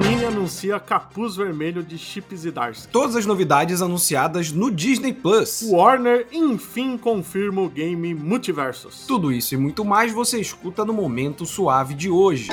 Panini 0.00 0.24
anuncia 0.24 0.80
Capuz 0.80 1.36
Vermelho 1.36 1.82
de 1.82 1.98
Chip 1.98 2.34
Zdarsky. 2.34 2.88
Todas 2.90 3.16
as 3.16 3.26
novidades 3.26 3.82
anunciadas 3.82 4.50
no 4.50 4.70
Disney 4.70 5.12
Plus. 5.12 5.60
Warner 5.62 6.26
enfim 6.32 6.96
confirma 6.96 7.60
o 7.60 7.68
game 7.68 8.14
Multiversus. 8.14 9.04
Tudo 9.06 9.30
isso 9.30 9.52
e 9.52 9.58
muito 9.58 9.84
mais 9.84 10.10
você 10.10 10.40
escuta 10.40 10.86
no 10.86 10.94
Momento 10.94 11.44
Suave 11.44 11.92
de 11.92 12.08
hoje. 12.08 12.48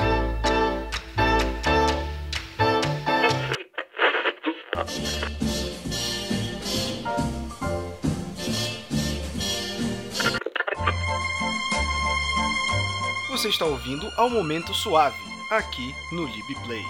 Você 13.30 13.48
está 13.48 13.64
ouvindo 13.64 14.06
ao 14.18 14.28
Momento 14.28 14.74
Suave, 14.74 15.16
aqui 15.50 15.94
no 16.12 16.26
LibPlay. 16.26 16.84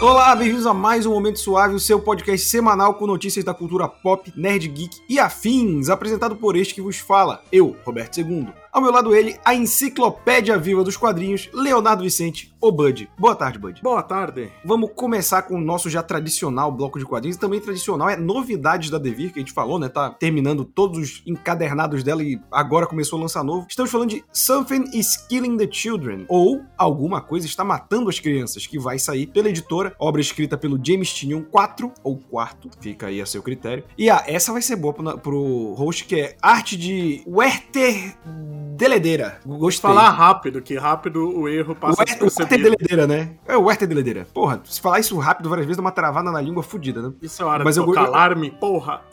Olá, 0.00 0.32
bem-vindos 0.36 0.64
a 0.64 0.72
mais 0.72 1.06
um 1.06 1.10
Momento 1.10 1.40
Suave, 1.40 1.74
o 1.74 1.80
seu 1.80 2.00
podcast 2.00 2.46
semanal 2.48 2.94
com 2.94 3.04
notícias 3.04 3.44
da 3.44 3.52
cultura 3.52 3.88
pop, 3.88 4.32
nerd 4.36 4.68
geek 4.68 4.96
e 5.08 5.18
afins, 5.18 5.88
apresentado 5.88 6.36
por 6.36 6.54
este 6.54 6.72
que 6.72 6.80
vos 6.80 6.98
fala, 6.98 7.42
eu, 7.50 7.74
Roberto 7.84 8.20
II. 8.20 8.46
Ao 8.72 8.80
meu 8.80 8.92
lado 8.92 9.12
ele, 9.12 9.36
a 9.44 9.56
enciclopédia 9.56 10.56
viva 10.56 10.84
dos 10.84 10.96
quadrinhos, 10.96 11.50
Leonardo 11.52 12.04
Vicente, 12.04 12.54
o 12.60 12.72
Bud. 12.72 13.08
Boa 13.18 13.34
tarde, 13.34 13.58
Bud. 13.58 13.80
Boa 13.82 14.02
tarde. 14.02 14.50
Vamos 14.64 14.90
começar 14.94 15.42
com 15.42 15.54
o 15.54 15.60
nosso 15.60 15.88
já 15.88 16.02
tradicional 16.02 16.72
bloco 16.72 16.98
de 16.98 17.04
quadrinhos, 17.04 17.36
e 17.36 17.40
também 17.40 17.60
tradicional 17.60 18.08
é 18.08 18.16
novidades 18.16 18.90
da 18.90 18.98
Devir, 18.98 19.32
que 19.32 19.38
a 19.38 19.42
gente 19.42 19.52
falou, 19.52 19.78
né? 19.78 19.88
Tá 19.88 20.10
terminando 20.10 20.64
todos 20.64 20.98
os 20.98 21.22
encadernados 21.26 22.02
dela 22.02 22.22
e 22.22 22.40
agora 22.50 22.86
começou 22.86 23.18
a 23.18 23.22
lançar 23.22 23.44
novo. 23.44 23.66
Estamos 23.68 23.90
falando 23.90 24.10
de 24.10 24.24
Something 24.32 24.96
is 24.98 25.16
Killing 25.28 25.56
the 25.56 25.68
Children, 25.70 26.26
ou 26.28 26.62
Alguma 26.76 27.20
Coisa 27.20 27.46
Está 27.46 27.64
Matando 27.64 28.08
as 28.08 28.18
Crianças, 28.18 28.66
que 28.66 28.78
vai 28.78 28.98
sair 28.98 29.26
pela 29.26 29.48
editora, 29.48 29.94
obra 29.98 30.20
escrita 30.20 30.56
pelo 30.56 30.78
James 30.84 31.12
Tinion 31.12 31.42
4, 31.42 31.92
ou 32.02 32.18
quarto, 32.18 32.70
fica 32.80 33.06
aí 33.06 33.20
a 33.20 33.26
seu 33.26 33.42
critério. 33.42 33.84
E 33.96 34.10
ah, 34.10 34.24
essa 34.26 34.52
vai 34.52 34.62
ser 34.62 34.76
boa 34.76 34.92
pro, 34.92 35.18
pro 35.18 35.74
host, 35.74 36.04
que 36.04 36.20
é 36.20 36.36
arte 36.42 36.76
de 36.76 37.22
Werther 37.26 38.16
Deledeira. 38.76 39.40
Gostei. 39.44 39.88
Falar 39.88 40.10
rápido, 40.10 40.62
que 40.62 40.76
rápido 40.76 41.36
o 41.36 41.48
erro 41.48 41.74
passa 41.74 42.02
Werther 42.48 42.62
Deledeira, 42.62 43.06
né? 43.06 43.30
É 43.46 43.56
o 43.56 43.64
Werther 43.64 43.88
Deledeira. 43.88 44.26
Porra, 44.32 44.60
se 44.64 44.80
falar 44.80 45.00
isso 45.00 45.16
rápido 45.18 45.48
várias 45.48 45.66
vezes 45.66 45.76
dá 45.76 45.82
uma 45.82 45.92
travada 45.92 46.30
na 46.30 46.40
língua 46.40 46.62
fodida, 46.62 47.02
né? 47.02 47.12
Isso 47.20 47.42
é 47.42 47.44
hora 47.44 47.64
Mas 47.64 47.74
de 47.74 47.80
eu 47.80 47.98
alarme, 47.98 48.50
porra. 48.50 49.02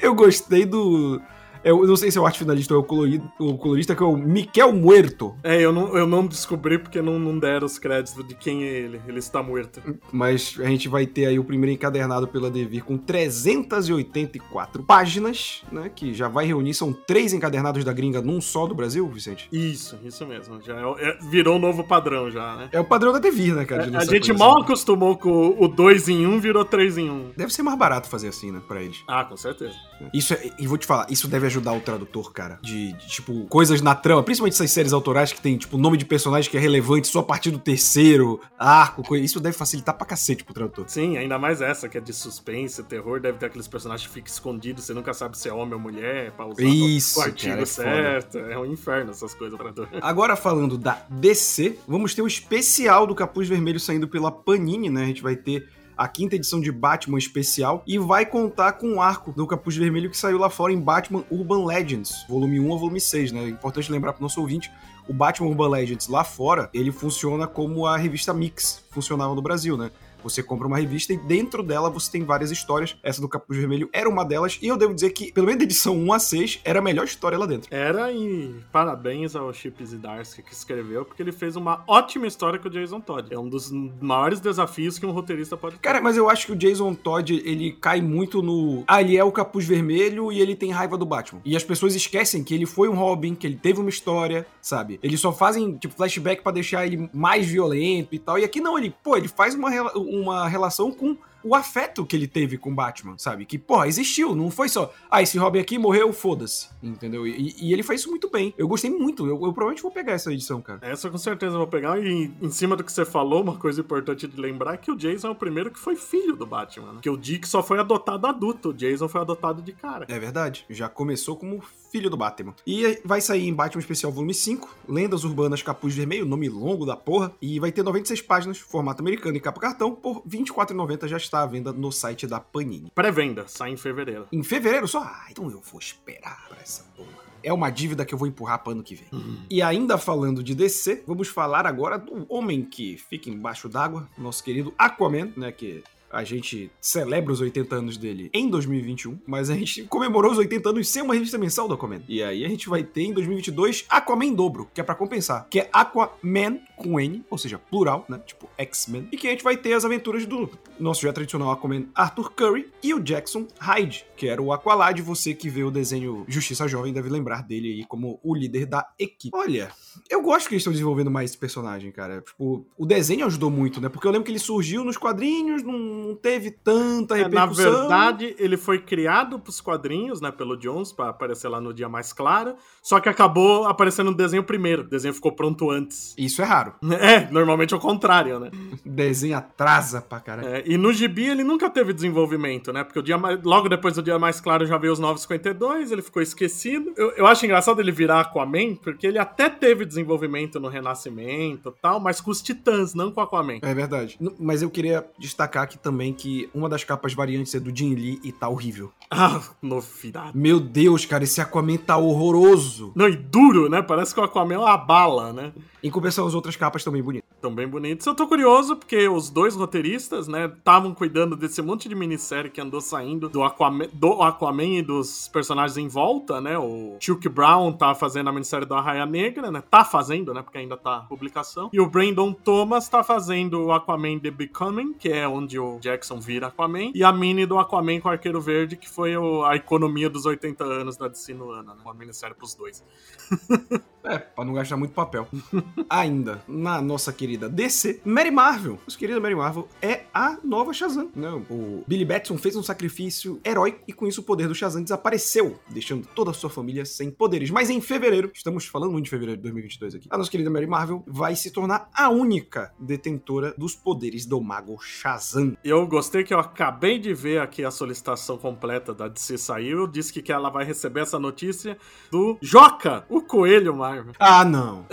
Eu 0.00 0.14
gostei 0.14 0.64
do. 0.64 1.20
Eu 1.64 1.86
não 1.86 1.96
sei 1.96 2.10
se 2.10 2.18
é 2.18 2.20
o 2.20 2.26
arte 2.26 2.38
finalista 2.38 2.74
ou 2.74 2.80
é 2.80 2.82
o 2.82 2.86
colorido- 2.86 3.32
o 3.38 3.56
colorista, 3.56 3.94
que 3.94 4.02
é 4.02 4.06
o 4.06 4.16
Miquel 4.16 4.72
Muerto. 4.72 5.34
É, 5.42 5.60
eu 5.60 5.72
não, 5.72 5.96
eu 5.96 6.06
não 6.06 6.26
descobri 6.26 6.78
porque 6.78 7.00
não, 7.00 7.18
não 7.18 7.38
deram 7.38 7.66
os 7.66 7.78
créditos 7.78 8.26
de 8.26 8.34
quem 8.34 8.64
é 8.64 8.68
ele. 8.68 9.00
Ele 9.06 9.18
está 9.18 9.42
morto. 9.42 9.80
Mas 10.12 10.56
a 10.58 10.64
gente 10.64 10.88
vai 10.88 11.06
ter 11.06 11.26
aí 11.26 11.38
o 11.38 11.44
primeiro 11.44 11.72
encadernado 11.72 12.26
pela 12.28 12.50
Devir 12.50 12.84
com 12.84 12.96
384 12.96 14.82
páginas, 14.82 15.62
né? 15.70 15.90
Que 15.94 16.12
já 16.14 16.28
vai 16.28 16.46
reunir, 16.46 16.74
são 16.74 16.92
três 16.92 17.32
encadernados 17.32 17.84
da 17.84 17.92
gringa 17.92 18.20
num 18.20 18.40
só 18.40 18.66
do 18.66 18.74
Brasil, 18.74 19.06
Vicente? 19.08 19.48
Isso, 19.52 19.98
isso 20.04 20.26
mesmo. 20.26 20.60
Já 20.62 20.74
é 20.76 21.10
é- 21.10 21.18
virou 21.30 21.56
um 21.56 21.58
novo 21.58 21.84
padrão 21.84 22.30
já, 22.30 22.56
né? 22.56 22.68
É 22.72 22.80
o 22.80 22.84
padrão 22.84 23.12
da 23.12 23.18
Devir, 23.18 23.54
né, 23.54 23.64
cara? 23.64 23.88
de 23.90 23.96
a 23.96 24.00
gente 24.04 24.28
coisa 24.28 24.34
mal 24.34 24.54
assim. 24.56 24.62
acostumou 24.64 25.16
com 25.16 25.56
o 25.58 25.68
2 25.68 26.08
em 26.08 26.26
1, 26.26 26.32
um, 26.34 26.40
virou 26.40 26.64
3 26.64 26.98
em 26.98 27.10
1. 27.10 27.12
Um. 27.12 27.30
Deve 27.36 27.52
ser 27.52 27.62
mais 27.62 27.78
barato 27.78 28.08
fazer 28.08 28.28
assim, 28.28 28.50
né, 28.50 28.60
pra 28.66 28.82
eles. 28.82 28.98
Ah, 29.06 29.24
com 29.24 29.36
certeza. 29.36 29.74
Isso 30.12 30.34
é, 30.34 30.50
e 30.58 30.66
vou 30.66 30.78
te 30.78 30.86
falar, 30.86 31.06
isso 31.10 31.28
deve 31.28 31.46
ajudar 31.52 31.72
o 31.72 31.80
tradutor, 31.80 32.32
cara. 32.32 32.58
De, 32.62 32.92
de, 32.92 33.06
tipo, 33.06 33.44
coisas 33.46 33.80
na 33.80 33.94
trama, 33.94 34.22
principalmente 34.22 34.54
essas 34.54 34.70
séries 34.70 34.92
autorais 34.92 35.32
que 35.32 35.40
tem, 35.40 35.56
tipo, 35.56 35.76
nome 35.76 35.96
de 35.96 36.04
personagem 36.04 36.50
que 36.50 36.56
é 36.56 36.60
relevante 36.60 37.08
só 37.08 37.20
a 37.20 37.22
partir 37.22 37.50
do 37.50 37.58
terceiro 37.58 38.40
arco. 38.58 39.16
Isso 39.16 39.40
deve 39.40 39.56
facilitar 39.56 39.96
pra 39.96 40.06
cacete 40.06 40.44
pro 40.44 40.54
tradutor. 40.54 40.84
Sim, 40.88 41.16
ainda 41.16 41.38
mais 41.38 41.60
essa, 41.60 41.88
que 41.88 41.98
é 41.98 42.00
de 42.00 42.12
suspense, 42.12 42.82
terror, 42.82 43.20
deve 43.20 43.38
ter 43.38 43.46
aqueles 43.46 43.68
personagens 43.68 44.06
que 44.06 44.12
ficam 44.12 44.32
escondidos, 44.32 44.84
você 44.84 44.94
nunca 44.94 45.12
sabe 45.12 45.36
se 45.36 45.48
é 45.48 45.52
homem 45.52 45.74
ou 45.74 45.80
mulher, 45.80 46.32
pra 46.32 46.46
usar 46.46 46.62
Isso, 46.62 47.20
o 47.20 47.22
artigo 47.22 47.50
cara, 47.50 47.62
é 47.62 47.66
certo. 47.66 48.38
É 48.38 48.58
um 48.58 48.66
inferno 48.66 49.10
essas 49.10 49.34
coisas 49.34 49.58
pra 49.58 49.72
tu. 49.72 49.86
Agora 50.00 50.36
falando 50.36 50.78
da 50.78 51.04
DC, 51.10 51.78
vamos 51.86 52.14
ter 52.14 52.22
o 52.22 52.26
especial 52.26 53.06
do 53.06 53.14
Capuz 53.14 53.48
Vermelho 53.48 53.78
saindo 53.78 54.08
pela 54.08 54.30
Panini, 54.30 54.88
né? 54.88 55.04
A 55.04 55.06
gente 55.06 55.22
vai 55.22 55.36
ter 55.36 55.68
a 55.96 56.08
quinta 56.08 56.36
edição 56.36 56.60
de 56.60 56.72
Batman 56.72 57.18
especial 57.18 57.82
e 57.86 57.98
vai 57.98 58.24
contar 58.26 58.72
com 58.72 58.94
o 58.94 59.00
arco 59.00 59.32
do 59.32 59.46
Capuz 59.46 59.76
Vermelho 59.76 60.10
que 60.10 60.16
saiu 60.16 60.38
lá 60.38 60.50
fora 60.50 60.72
em 60.72 60.80
Batman 60.80 61.24
Urban 61.30 61.64
Legends, 61.66 62.24
volume 62.28 62.60
1 62.60 62.74
a 62.74 62.76
volume 62.76 63.00
6, 63.00 63.32
né? 63.32 63.44
É 63.44 63.48
importante 63.48 63.90
lembrar 63.90 64.12
pro 64.12 64.22
nosso 64.22 64.40
ouvinte, 64.40 64.70
o 65.08 65.12
Batman 65.12 65.48
Urban 65.48 65.68
Legends 65.68 66.08
lá 66.08 66.24
fora, 66.24 66.70
ele 66.72 66.92
funciona 66.92 67.46
como 67.46 67.86
a 67.86 67.96
revista 67.96 68.32
Mix 68.32 68.84
funcionava 68.90 69.34
no 69.34 69.42
Brasil, 69.42 69.76
né? 69.76 69.90
Você 70.22 70.42
compra 70.42 70.66
uma 70.66 70.78
revista 70.78 71.12
e 71.12 71.16
dentro 71.16 71.62
dela 71.62 71.90
você 71.90 72.10
tem 72.10 72.24
várias 72.24 72.50
histórias. 72.50 72.96
Essa 73.02 73.20
do 73.20 73.28
Capuz 73.28 73.58
Vermelho 73.58 73.88
era 73.92 74.08
uma 74.08 74.24
delas. 74.24 74.58
E 74.60 74.68
eu 74.68 74.76
devo 74.76 74.94
dizer 74.94 75.10
que, 75.10 75.32
pelo 75.32 75.46
menos 75.46 75.58
da 75.60 75.64
edição 75.64 75.96
1 75.96 76.12
a 76.12 76.18
6, 76.18 76.60
era 76.64 76.78
a 76.78 76.82
melhor 76.82 77.04
história 77.04 77.38
lá 77.38 77.46
dentro. 77.46 77.68
Era 77.74 78.12
e 78.12 78.54
parabéns 78.70 79.34
ao 79.34 79.52
Chip 79.52 79.84
Zdarsky 79.84 80.42
que 80.42 80.52
escreveu, 80.52 81.04
porque 81.04 81.22
ele 81.22 81.32
fez 81.32 81.56
uma 81.56 81.82
ótima 81.86 82.26
história 82.26 82.58
com 82.58 82.68
o 82.68 82.70
Jason 82.70 83.00
Todd. 83.00 83.32
É 83.32 83.38
um 83.38 83.48
dos 83.48 83.70
maiores 84.00 84.40
desafios 84.40 84.98
que 84.98 85.06
um 85.06 85.10
roteirista 85.10 85.56
pode 85.56 85.76
ter. 85.76 85.82
Cara, 85.82 86.00
mas 86.00 86.16
eu 86.16 86.28
acho 86.28 86.46
que 86.46 86.52
o 86.52 86.56
Jason 86.56 86.94
Todd, 86.94 87.42
ele 87.44 87.72
cai 87.72 88.00
muito 88.00 88.42
no. 88.42 88.84
Ah, 88.86 89.00
ele 89.00 89.16
é 89.16 89.24
o 89.24 89.32
capuz 89.32 89.66
vermelho 89.66 90.32
e 90.32 90.40
ele 90.40 90.54
tem 90.54 90.70
raiva 90.70 90.96
do 90.96 91.06
Batman. 91.06 91.40
E 91.44 91.56
as 91.56 91.64
pessoas 91.64 91.94
esquecem 91.94 92.42
que 92.44 92.54
ele 92.54 92.66
foi 92.66 92.88
um 92.88 92.94
Robin, 92.94 93.34
que 93.34 93.46
ele 93.46 93.56
teve 93.56 93.80
uma 93.80 93.90
história, 93.90 94.46
sabe? 94.60 94.98
Eles 95.02 95.20
só 95.20 95.32
fazem, 95.32 95.76
tipo, 95.76 95.94
flashback 95.94 96.42
pra 96.42 96.52
deixar 96.52 96.86
ele 96.86 97.08
mais 97.12 97.46
violento 97.46 98.14
e 98.14 98.18
tal. 98.18 98.38
E 98.38 98.44
aqui 98.44 98.60
não, 98.60 98.78
ele, 98.78 98.94
pô, 99.02 99.16
ele 99.16 99.28
faz 99.28 99.54
uma, 99.54 99.70
uma 100.12 100.46
relação 100.48 100.92
com 100.92 101.16
o 101.44 101.54
afeto 101.54 102.04
que 102.04 102.16
ele 102.16 102.26
teve 102.26 102.56
com 102.56 102.70
o 102.70 102.74
Batman, 102.74 103.16
sabe? 103.18 103.44
Que, 103.44 103.58
pô, 103.58 103.84
existiu, 103.84 104.34
não 104.34 104.50
foi 104.50 104.68
só, 104.68 104.92
ah, 105.10 105.22
esse 105.22 105.38
Robin 105.38 105.60
aqui 105.60 105.78
morreu, 105.78 106.12
foda-se, 106.12 106.68
entendeu? 106.82 107.26
E, 107.26 107.54
e 107.58 107.72
ele 107.72 107.82
faz 107.82 108.00
isso 108.00 108.10
muito 108.10 108.30
bem. 108.30 108.54
Eu 108.56 108.68
gostei 108.68 108.90
muito, 108.90 109.24
eu, 109.26 109.32
eu 109.32 109.52
provavelmente 109.52 109.82
vou 109.82 109.90
pegar 109.90 110.12
essa 110.12 110.32
edição, 110.32 110.60
cara. 110.60 110.80
Essa 110.82 111.10
com 111.10 111.18
certeza 111.18 111.54
eu 111.54 111.58
vou 111.58 111.66
pegar. 111.66 111.98
E 111.98 112.32
em 112.40 112.50
cima 112.50 112.76
do 112.76 112.84
que 112.84 112.92
você 112.92 113.04
falou, 113.04 113.42
uma 113.42 113.56
coisa 113.56 113.80
importante 113.80 114.26
de 114.26 114.40
lembrar 114.40 114.74
é 114.74 114.76
que 114.76 114.90
o 114.90 114.96
Jason 114.96 115.28
é 115.28 115.30
o 115.30 115.34
primeiro 115.34 115.70
que 115.70 115.78
foi 115.78 115.96
filho 115.96 116.36
do 116.36 116.46
Batman. 116.46 116.92
Né? 116.94 116.98
Que 117.02 117.10
o 117.10 117.16
Dick 117.16 117.46
só 117.46 117.62
foi 117.62 117.78
adotado 117.78 118.26
adulto, 118.26 118.70
o 118.70 118.74
Jason 118.74 119.08
foi 119.08 119.20
adotado 119.20 119.62
de 119.62 119.72
cara. 119.72 120.06
É 120.08 120.18
verdade, 120.18 120.64
já 120.68 120.88
começou 120.88 121.36
como 121.36 121.62
filho 121.92 122.08
do 122.08 122.16
Batman. 122.16 122.54
E 122.66 123.00
vai 123.04 123.20
sair 123.20 123.46
em 123.46 123.52
Batman 123.52 123.80
Especial 123.80 124.10
Volume 124.10 124.32
5, 124.32 124.76
Lendas 124.88 125.24
Urbanas 125.24 125.62
Capuz 125.62 125.94
Vermelho, 125.94 126.24
nome 126.24 126.48
longo 126.48 126.86
da 126.86 126.96
porra, 126.96 127.32
e 127.40 127.60
vai 127.60 127.70
ter 127.70 127.82
96 127.82 128.22
páginas, 128.22 128.58
formato 128.58 129.02
americano 129.02 129.36
e 129.36 129.40
capa 129.40 129.60
cartão, 129.60 129.94
por 129.94 130.22
R$ 130.24 130.38
24,90 130.38 131.06
já 131.06 131.18
está 131.18 131.31
à 131.40 131.46
venda 131.46 131.72
no 131.72 131.90
site 131.90 132.26
da 132.26 132.38
Panini. 132.38 132.90
Pré-venda, 132.94 133.46
sai 133.48 133.70
em 133.70 133.76
fevereiro. 133.76 134.26
Em 134.32 134.42
fevereiro 134.42 134.86
só? 134.86 135.02
Ah, 135.02 135.26
então 135.30 135.50
eu 135.50 135.60
vou 135.60 135.80
esperar 135.80 136.46
pra 136.48 136.60
essa 136.60 136.84
porra. 136.96 137.22
É 137.42 137.52
uma 137.52 137.70
dívida 137.70 138.04
que 138.04 138.14
eu 138.14 138.18
vou 138.18 138.28
empurrar 138.28 138.60
para 138.60 138.72
ano 138.72 138.82
que 138.84 138.94
vem. 138.94 139.08
E 139.50 139.60
ainda 139.60 139.98
falando 139.98 140.44
de 140.44 140.54
DC, 140.54 141.02
vamos 141.06 141.26
falar 141.26 141.66
agora 141.66 141.98
do 141.98 142.24
homem 142.28 142.64
que 142.64 142.96
fica 142.96 143.28
embaixo 143.28 143.68
d'água, 143.68 144.08
nosso 144.16 144.44
querido 144.44 144.72
Aquaman, 144.78 145.32
né, 145.36 145.50
que 145.50 145.82
a 146.12 146.22
gente 146.24 146.70
celebra 146.80 147.32
os 147.32 147.40
80 147.40 147.74
anos 147.74 147.96
dele 147.96 148.30
em 148.32 148.48
2021, 148.48 149.18
mas 149.26 149.48
a 149.48 149.54
gente 149.54 149.84
comemorou 149.84 150.30
os 150.30 150.38
80 150.38 150.68
anos 150.68 150.88
sem 150.88 151.02
uma 151.02 151.14
revista 151.14 151.38
mensal 151.38 151.66
do 151.66 151.74
Aquaman. 151.74 152.02
E 152.06 152.22
aí 152.22 152.44
a 152.44 152.48
gente 152.48 152.68
vai 152.68 152.82
ter 152.82 153.02
em 153.02 153.12
2022 153.12 153.86
Aquaman 153.88 154.32
dobro, 154.32 154.68
que 154.74 154.80
é 154.80 154.84
pra 154.84 154.94
compensar, 154.94 155.46
que 155.48 155.60
é 155.60 155.70
Aquaman 155.72 156.58
com 156.76 157.00
N, 157.00 157.24
ou 157.30 157.38
seja, 157.38 157.58
plural, 157.58 158.04
né? 158.08 158.20
Tipo 158.26 158.48
X-Men. 158.58 159.08
E 159.10 159.16
que 159.16 159.28
a 159.28 159.30
gente 159.30 159.44
vai 159.44 159.56
ter 159.56 159.72
as 159.72 159.84
aventuras 159.84 160.26
do 160.26 160.50
nosso 160.78 161.02
já 161.02 161.12
tradicional 161.12 161.50
Aquaman 161.50 161.84
Arthur 161.94 162.32
Curry 162.32 162.68
e 162.82 162.92
o 162.92 163.00
Jackson 163.00 163.46
Hyde, 163.58 164.04
que 164.16 164.26
era 164.28 164.42
o 164.42 164.52
Aqualad. 164.52 165.00
Você 165.00 165.32
que 165.34 165.48
vê 165.48 165.62
o 165.62 165.70
desenho 165.70 166.24
Justiça 166.28 166.68
Jovem 166.68 166.92
deve 166.92 167.08
lembrar 167.08 167.42
dele 167.42 167.68
aí 167.68 167.84
como 167.86 168.20
o 168.22 168.34
líder 168.34 168.66
da 168.66 168.86
equipe. 168.98 169.36
Olha, 169.36 169.70
eu 170.10 170.20
gosto 170.20 170.48
que 170.48 170.54
eles 170.54 170.62
estão 170.62 170.72
desenvolvendo 170.72 171.10
mais 171.10 171.30
esse 171.30 171.38
personagem, 171.38 171.90
cara. 171.92 172.20
Tipo, 172.20 172.66
o 172.76 172.84
desenho 172.84 173.26
ajudou 173.26 173.50
muito, 173.50 173.80
né? 173.80 173.88
Porque 173.88 174.06
eu 174.06 174.10
lembro 174.10 174.24
que 174.24 174.32
ele 174.32 174.38
surgiu 174.38 174.84
nos 174.84 174.96
quadrinhos, 174.96 175.62
não 175.62 176.01
não 176.02 176.14
teve 176.14 176.50
tanta 176.50 177.16
É, 177.16 177.22
na 177.22 177.24
repercussão. 177.28 177.72
verdade, 177.80 178.34
ele 178.38 178.56
foi 178.56 178.78
criado 178.78 179.38
pros 179.38 179.60
quadrinhos, 179.60 180.20
né, 180.20 180.30
pelo 180.30 180.56
Jones, 180.56 180.92
pra 180.92 181.08
aparecer 181.08 181.48
lá 181.48 181.60
no 181.60 181.72
dia 181.72 181.88
mais 181.88 182.12
claro. 182.12 182.54
Só 182.82 182.98
que 183.00 183.08
acabou 183.08 183.66
aparecendo 183.66 184.10
no 184.10 184.16
desenho 184.16 184.42
primeiro. 184.44 184.82
O 184.82 184.88
desenho 184.88 185.14
ficou 185.14 185.32
pronto 185.32 185.70
antes. 185.70 186.14
Isso 186.18 186.42
é 186.42 186.44
raro. 186.44 186.74
É, 187.02 187.28
normalmente 187.30 187.74
é 187.74 187.76
o 187.76 187.80
contrário, 187.80 188.38
né? 188.38 188.50
Desenho 188.84 189.36
atrasa 189.36 190.00
pra 190.00 190.20
caralho. 190.20 190.48
É, 190.48 190.62
e 190.66 190.76
no 190.76 190.92
gibi 190.92 191.26
ele 191.28 191.42
nunca 191.44 191.68
teve 191.70 191.92
desenvolvimento, 191.92 192.72
né? 192.72 192.84
Porque 192.84 192.98
o 192.98 193.02
dia 193.02 193.18
mais- 193.18 193.42
logo 193.42 193.68
depois 193.68 193.94
do 193.94 194.02
dia 194.02 194.18
mais 194.18 194.40
claro 194.40 194.64
já 194.66 194.76
veio 194.78 194.92
os 194.92 194.98
952, 194.98 195.90
ele 195.92 196.02
ficou 196.02 196.22
esquecido. 196.22 196.92
Eu, 196.96 197.10
eu 197.12 197.26
acho 197.26 197.44
engraçado 197.44 197.80
ele 197.80 197.92
virar 197.92 198.20
Aquaman, 198.20 198.74
porque 198.76 199.06
ele 199.06 199.18
até 199.18 199.48
teve 199.48 199.84
desenvolvimento 199.84 200.58
no 200.60 200.68
Renascimento 200.68 201.74
e 201.76 201.80
tal, 201.82 201.98
mas 202.00 202.20
com 202.20 202.30
os 202.30 202.40
Titãs, 202.42 202.94
não 202.94 203.10
com 203.10 203.20
o 203.20 203.24
Aquaman. 203.24 203.58
É 203.62 203.74
verdade. 203.74 204.16
N- 204.20 204.34
Mas 204.38 204.62
eu 204.62 204.70
queria 204.70 205.04
destacar 205.18 205.68
que 205.68 205.78
também 205.78 205.91
também 205.92 206.12
que 206.12 206.48
uma 206.54 206.68
das 206.68 206.82
capas 206.82 207.12
variantes 207.12 207.54
é 207.54 207.60
do 207.60 207.74
Jin 207.74 207.94
Lee 207.94 208.20
e 208.24 208.32
tá 208.32 208.48
horrível. 208.48 208.90
Ah, 209.10 209.42
novidade. 209.60 210.36
Meu 210.36 210.58
Deus, 210.58 211.04
cara, 211.04 211.22
esse 211.22 211.40
Aquaman 211.40 211.76
tá 211.76 211.98
horroroso. 211.98 212.92
Não, 212.96 213.08
e 213.08 213.14
duro, 213.14 213.68
né? 213.68 213.82
Parece 213.82 214.14
que 214.14 214.20
o 214.20 214.24
Aquaman 214.24 214.54
é 214.54 214.58
uma 214.58 214.76
bala, 214.76 215.32
né? 215.34 215.52
Em 215.82 215.90
compensação, 215.90 216.26
as 216.26 216.34
outras 216.34 216.56
capas 216.56 216.82
também 216.82 217.02
bonitas. 217.02 217.28
Tão 217.42 217.52
bem 217.52 217.66
bonitos. 217.66 218.06
Eu 218.06 218.14
tô 218.14 218.28
curioso 218.28 218.76
porque 218.76 219.08
os 219.08 219.28
dois 219.28 219.56
roteiristas, 219.56 220.28
né, 220.28 220.46
estavam 220.46 220.94
cuidando 220.94 221.34
desse 221.34 221.60
monte 221.60 221.88
de 221.88 221.94
minissérie 221.96 222.48
que 222.48 222.60
andou 222.60 222.80
saindo 222.80 223.28
do 223.28 223.42
Aquaman, 223.42 223.88
do 223.92 224.22
Aquaman 224.22 224.78
e 224.78 224.82
dos 224.82 225.26
personagens 225.26 225.76
em 225.76 225.88
volta, 225.88 226.40
né? 226.40 226.56
O 226.56 226.96
Chuck 227.00 227.28
Brown 227.28 227.72
tá 227.72 227.96
fazendo 227.96 228.30
a 228.30 228.32
minissérie 228.32 228.64
do 228.64 228.74
Arraia 228.74 229.04
Negra, 229.04 229.50
né? 229.50 229.60
Tá 229.68 229.84
fazendo, 229.84 230.32
né? 230.32 230.40
Porque 230.40 230.56
ainda 230.56 230.76
tá 230.76 231.00
publicação. 231.08 231.68
E 231.72 231.80
o 231.80 231.90
Brandon 231.90 232.32
Thomas 232.32 232.88
tá 232.88 233.02
fazendo 233.02 233.60
o 233.60 233.72
Aquaman 233.72 234.20
The 234.20 234.30
Becoming, 234.30 234.92
que 234.92 235.08
é 235.08 235.26
onde 235.26 235.58
o 235.58 235.80
Jackson 235.80 236.20
vira 236.20 236.46
Aquaman. 236.46 236.92
E 236.94 237.02
a 237.02 237.12
mini 237.12 237.44
do 237.44 237.58
Aquaman 237.58 237.98
com 237.98 238.08
Arqueiro 238.08 238.40
Verde, 238.40 238.76
que 238.76 238.88
foi 238.88 239.16
o, 239.16 239.44
a 239.44 239.56
economia 239.56 240.08
dos 240.08 240.26
80 240.26 240.62
anos 240.62 240.96
da 240.96 241.08
DC 241.08 241.34
no 241.34 241.50
ano, 241.50 241.74
né? 241.74 241.80
Uma 241.84 241.92
minissérie 241.92 242.36
pros 242.36 242.54
dois. 242.54 242.84
É, 244.04 244.18
pra 244.18 244.44
não 244.44 244.54
gastar 244.54 244.76
muito 244.76 244.92
papel. 244.92 245.28
Ainda, 245.88 246.42
na 246.48 246.80
nossa 246.80 247.12
querida 247.12 247.48
DC, 247.48 248.00
Mary 248.04 248.30
Marvel. 248.30 248.78
Nossa 248.84 248.98
querida 248.98 249.20
Mary 249.20 249.34
Marvel 249.34 249.68
é 249.80 250.02
a 250.12 250.38
nova 250.42 250.72
Shazam. 250.72 251.10
Né? 251.14 251.30
O 251.50 251.84
Billy 251.86 252.04
Batson 252.04 252.36
fez 252.36 252.56
um 252.56 252.62
sacrifício 252.62 253.40
heróico 253.44 253.80
e 253.86 253.92
com 253.92 254.06
isso 254.06 254.20
o 254.20 254.24
poder 254.24 254.48
do 254.48 254.54
Shazam 254.54 254.82
desapareceu, 254.82 255.58
deixando 255.70 256.06
toda 256.14 256.30
a 256.30 256.34
sua 256.34 256.50
família 256.50 256.84
sem 256.84 257.10
poderes. 257.10 257.50
Mas 257.50 257.70
em 257.70 257.80
fevereiro, 257.80 258.30
estamos 258.34 258.66
falando 258.66 258.92
muito 258.92 259.04
de 259.04 259.10
fevereiro 259.10 259.38
de 259.38 259.42
2022 259.42 259.94
aqui, 259.94 260.08
a 260.10 260.18
nossa 260.18 260.30
querida 260.30 260.50
Mary 260.50 260.66
Marvel 260.66 261.02
vai 261.06 261.36
se 261.36 261.50
tornar 261.50 261.88
a 261.94 262.08
única 262.08 262.72
detentora 262.78 263.54
dos 263.56 263.74
poderes 263.74 264.26
do 264.26 264.40
mago 264.40 264.78
Shazam. 264.80 265.56
Eu 265.64 265.86
gostei 265.86 266.24
que 266.24 266.34
eu 266.34 266.38
acabei 266.38 266.98
de 266.98 267.14
ver 267.14 267.40
aqui 267.40 267.64
a 267.64 267.70
solicitação 267.70 268.36
completa 268.36 268.94
da 268.94 269.08
DC 269.08 269.38
saiu. 269.38 269.86
Disse 269.86 270.12
que, 270.12 270.32
ela 270.32 270.48
vai 270.48 270.64
receber 270.64 271.00
essa 271.00 271.18
notícia 271.18 271.76
do 272.10 272.38
Joca, 272.40 273.04
o 273.08 273.20
coelho 273.20 273.74
Marvel. 273.94 274.14
Ah, 274.18 274.44
não. 274.44 274.86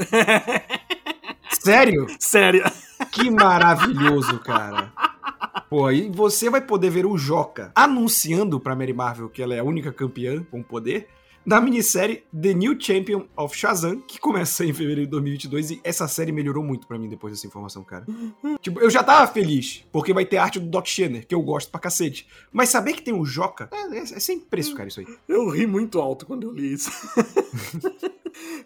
Sério? 1.50 2.08
Sério. 2.20 2.64
Que 3.12 3.30
maravilhoso, 3.30 4.40
cara. 4.40 4.92
Pô, 5.70 5.86
aí 5.86 6.10
você 6.10 6.50
vai 6.50 6.62
poder 6.62 6.90
ver 6.90 7.06
o 7.06 7.18
Joca 7.18 7.72
anunciando 7.76 8.60
pra 8.60 8.76
Mary 8.76 8.94
Marvel 8.94 9.30
que 9.30 9.42
ela 9.42 9.56
é 9.56 9.60
a 9.60 9.64
única 9.64 9.92
campeã 9.92 10.44
com 10.44 10.62
poder 10.62 11.08
da 11.46 11.60
minissérie 11.60 12.24
The 12.40 12.54
New 12.54 12.80
Champion 12.80 13.26
of 13.36 13.58
Shazam, 13.58 14.02
que 14.02 14.20
começa 14.20 14.66
em 14.66 14.74
fevereiro 14.74 15.06
de 15.06 15.08
2022 15.08 15.72
e 15.72 15.82
essa 15.84 16.08
série 16.08 16.32
melhorou 16.32 16.64
muito 16.64 16.86
pra 16.86 17.00
mim 17.00 17.10
depois 17.10 17.34
dessa 17.34 17.48
informação, 17.48 17.84
cara. 17.84 18.06
tipo, 18.62 18.80
eu 18.80 18.90
já 18.90 19.04
tava 19.04 19.26
feliz, 19.32 19.84
porque 19.92 20.14
vai 20.14 20.26
ter 20.26 20.38
arte 20.38 20.60
do 20.60 20.68
Doc 20.68 20.86
Shanner, 20.86 21.26
que 21.26 21.34
eu 21.34 21.42
gosto 21.42 21.72
pra 21.72 21.80
cacete. 21.80 22.28
Mas 22.52 22.70
saber 22.70 22.94
que 22.94 23.02
tem 23.02 23.14
o 23.14 23.26
Joca, 23.26 23.70
é, 23.72 23.98
é, 23.98 24.00
é 24.00 24.20
sem 24.20 24.40
preço, 24.40 24.76
cara, 24.76 24.90
isso 24.90 25.00
aí. 25.00 25.08
Eu 25.28 25.50
ri 25.50 25.66
muito 25.66 26.00
alto 26.00 26.26
quando 26.26 26.44
eu 26.44 26.52
li 26.52 26.74
isso. 26.74 26.92